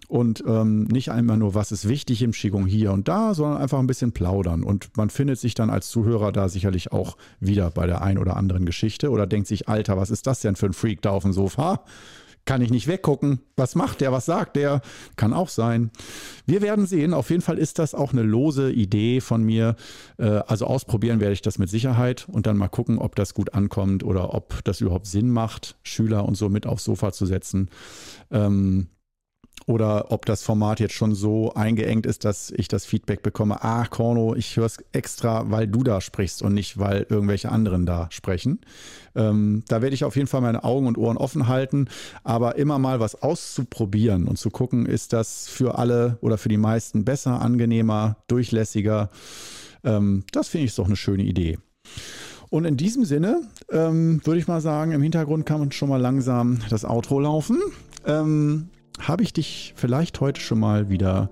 und 0.10 0.44
ähm, 0.48 0.86
nicht 0.86 1.12
einmal 1.12 1.38
nur, 1.38 1.54
was 1.54 1.72
ist 1.72 1.88
wichtig 1.88 2.24
im 2.24 2.32
Qigong 2.32 2.66
hier 2.66 2.92
und 2.92 3.08
da, 3.08 3.36
sondern 3.36 3.62
einfach 3.62 3.78
ein 3.78 3.86
bisschen 3.86 4.12
plaudern. 4.12 4.64
Und 4.64 4.98
man 4.98 5.12
findet 5.12 5.40
sich 5.40 5.54
dann 5.54 5.70
als 5.70 5.90
Zuhörer 5.90 6.32
da 6.32 6.50
sicherlich 6.50 6.92
auch 6.92 7.16
wieder 7.40 7.70
bei 7.70 7.86
der 7.86 8.02
ein 8.02 8.18
oder 8.18 8.36
anderen 8.36 8.66
Geschichte 8.66 9.12
oder 9.12 9.28
denkt 9.28 9.48
sich, 9.48 9.70
Alter, 9.70 9.98
was 9.98 10.10
ist 10.10 10.26
das 10.26 10.42
denn 10.42 10.56
für 10.56 10.66
ein 10.66 10.74
Freak 10.74 11.04
da 11.04 11.12
auf 11.12 11.22
dem 11.22 11.32
Sofa? 11.32 11.84
Kann 12.46 12.64
ich 12.64 12.72
nicht 12.72 12.88
weggucken. 12.88 13.42
Was 13.56 13.76
macht 13.76 14.02
der? 14.02 14.12
Was 14.12 14.26
sagt 14.26 14.56
der? 14.56 14.82
Kann 15.16 15.32
auch 15.32 15.50
sein. 15.50 15.92
Wir 16.48 16.64
werden 16.64 16.88
sehen. 16.88 17.14
Auf 17.14 17.30
jeden 17.30 17.44
Fall 17.44 17.60
ist 17.60 17.78
das 17.78 17.94
auch 17.94 18.12
eine 18.12 18.24
lose 18.24 18.72
Idee 18.72 19.22
von 19.22 19.44
mir. 19.44 19.76
Äh, 20.18 20.42
also 20.48 20.66
ausprobieren 20.66 21.20
werde 21.20 21.34
ich 21.34 21.44
das 21.44 21.60
mit 21.60 21.70
Sicherheit 21.70 22.26
und 22.28 22.48
dann 22.48 22.58
mal 22.58 22.68
gucken, 22.68 22.98
ob 22.98 23.16
das 23.16 23.36
gut 23.36 23.54
ankommt 23.54 24.04
oder 24.04 24.34
ob 24.34 24.64
das 24.64 24.82
überhaupt 24.82 25.06
Sinn 25.06 25.30
macht, 25.30 25.78
Schüler 25.84 26.26
und 26.26 26.34
so 26.34 26.50
mit 26.50 26.66
aufs 26.66 26.86
Sofa 26.86 27.12
zu 27.12 27.28
setzen. 27.28 27.70
Ähm, 28.32 28.88
oder 29.66 30.12
ob 30.12 30.26
das 30.26 30.44
Format 30.44 30.80
jetzt 30.80 30.94
schon 30.94 31.14
so 31.14 31.54
eingeengt 31.54 32.06
ist, 32.06 32.26
dass 32.26 32.52
ich 32.52 32.68
das 32.68 32.86
Feedback 32.86 33.22
bekomme, 33.22 33.64
ah, 33.64 33.86
Korno, 33.86 34.36
ich 34.36 34.58
höre 34.58 34.66
es 34.66 34.78
extra, 34.92 35.50
weil 35.52 35.68
du 35.68 35.84
da 35.84 36.02
sprichst 36.02 36.42
und 36.42 36.54
nicht, 36.54 36.80
weil 36.80 37.06
irgendwelche 37.10 37.52
anderen 37.52 37.86
da 37.86 38.08
sprechen. 38.12 38.60
Ähm, 39.16 39.64
da 39.68 39.82
werde 39.82 39.94
ich 39.94 40.04
auf 40.04 40.16
jeden 40.16 40.28
Fall 40.28 40.42
meine 40.42 40.64
Augen 40.64 40.88
und 40.88 40.98
Ohren 40.98 41.18
offen 41.18 41.48
halten, 41.48 41.88
aber 42.24 42.56
immer 42.56 42.80
mal 42.80 43.00
was 43.00 43.22
auszuprobieren 43.22 44.28
und 44.28 44.38
zu 44.38 44.50
gucken, 44.50 44.86
ist 44.86 45.14
das 45.14 45.48
für 45.48 45.78
alle 45.78 46.18
oder 46.22 46.38
für 46.38 46.50
die 46.50 46.58
meisten 46.58 47.06
besser, 47.06 47.42
angenehmer, 47.42 48.18
durchlässiger. 48.28 49.10
Ähm, 49.84 50.24
das 50.32 50.48
finde 50.48 50.66
ich 50.66 50.76
doch 50.76 50.88
eine 50.88 50.96
schöne 50.96 51.24
Idee. 51.24 51.58
Und 52.50 52.66
in 52.66 52.78
diesem 52.78 53.06
Sinne 53.06 53.42
ähm, 53.72 54.22
würde 54.24 54.40
ich 54.40 54.48
mal 54.48 54.62
sagen, 54.62 54.92
im 54.92 55.02
Hintergrund 55.04 55.46
kann 55.46 55.60
man 55.60 55.72
schon 55.72 55.90
mal 55.90 56.02
langsam 56.02 56.60
das 56.70 56.84
Outro 56.84 57.20
laufen. 57.20 57.62
Ähm, 58.06 58.70
habe 59.00 59.24
ich 59.24 59.34
dich 59.34 59.74
vielleicht 59.76 60.20
heute 60.22 60.42
schon 60.42 60.60
mal 60.60 60.90
wieder, 60.90 61.30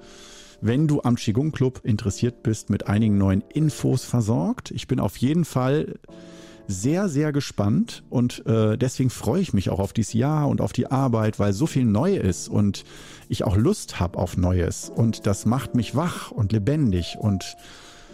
wenn 0.62 0.88
du 0.88 1.02
am 1.02 1.16
Qigong 1.16 1.52
Club 1.52 1.82
interessiert 1.84 2.44
bist, 2.44 2.70
mit 2.70 2.88
einigen 2.88 3.18
neuen 3.18 3.44
Infos 3.54 4.04
versorgt. 4.04 4.72
Ich 4.72 4.88
bin 4.88 5.00
auf 5.00 5.18
jeden 5.18 5.46
Fall 5.46 5.96
sehr, 6.68 7.08
sehr 7.08 7.32
gespannt 7.32 8.04
und 8.10 8.46
äh, 8.46 8.78
deswegen 8.78 9.10
freue 9.10 9.42
ich 9.42 9.54
mich 9.54 9.70
auch 9.70 9.80
auf 9.80 9.94
dieses 9.94 10.14
Jahr 10.14 10.50
und 10.50 10.60
auf 10.60 10.74
die 10.74 10.88
Arbeit, 10.88 11.40
weil 11.40 11.54
so 11.54 11.66
viel 11.66 11.86
neu 11.86 12.16
ist 12.18 12.50
und 12.50 12.84
ich 13.30 13.46
auch 13.46 13.56
Lust 13.56 14.00
habe 14.00 14.18
auf 14.20 14.36
Neues. 14.36 14.92
Und 14.94 15.26
das 15.28 15.46
macht 15.46 15.76
mich 15.76 15.96
wach 15.96 16.32
und 16.32 16.52
lebendig 16.52 17.18
und 17.20 17.56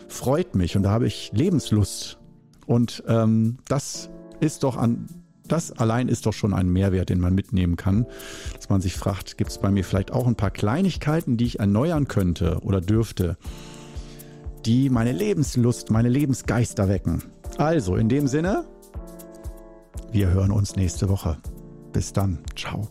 freut 0.08 0.56
mich. 0.56 0.76
Und 0.76 0.84
da 0.84 0.92
habe 0.92 1.08
ich 1.08 1.32
Lebenslust. 1.34 2.20
Und 2.68 3.04
ähm, 3.08 3.58
das 3.68 4.10
ist 4.40 4.64
doch 4.64 4.78
an 4.78 5.08
das 5.48 5.72
allein 5.72 6.08
ist 6.08 6.26
doch 6.26 6.34
schon 6.34 6.54
ein 6.54 6.70
Mehrwert, 6.70 7.10
den 7.10 7.20
man 7.20 7.36
mitnehmen 7.36 7.76
kann, 7.76 8.06
dass 8.56 8.70
man 8.70 8.82
sich 8.82 8.96
fragt, 8.96 9.38
gibt 9.38 9.52
es 9.52 9.58
bei 9.58 9.70
mir 9.70 9.84
vielleicht 9.84 10.12
auch 10.12 10.28
ein 10.28 10.36
paar 10.36 10.52
Kleinigkeiten, 10.52 11.38
die 11.38 11.46
ich 11.46 11.60
erneuern 11.60 12.08
könnte 12.08 12.60
oder 12.62 12.82
dürfte, 12.82 13.38
die 14.66 14.90
meine 14.90 15.12
Lebenslust, 15.12 15.92
meine 15.92 16.10
Lebensgeister 16.10 16.88
wecken. 16.88 17.24
Also 17.58 17.96
in 17.96 18.10
dem 18.10 18.28
Sinne, 18.28 18.66
wir 20.12 20.30
hören 20.30 20.52
uns 20.52 20.76
nächste 20.76 21.10
Woche. 21.10 21.38
Bis 21.92 22.14
dann. 22.14 22.40
Ciao. 22.56 22.90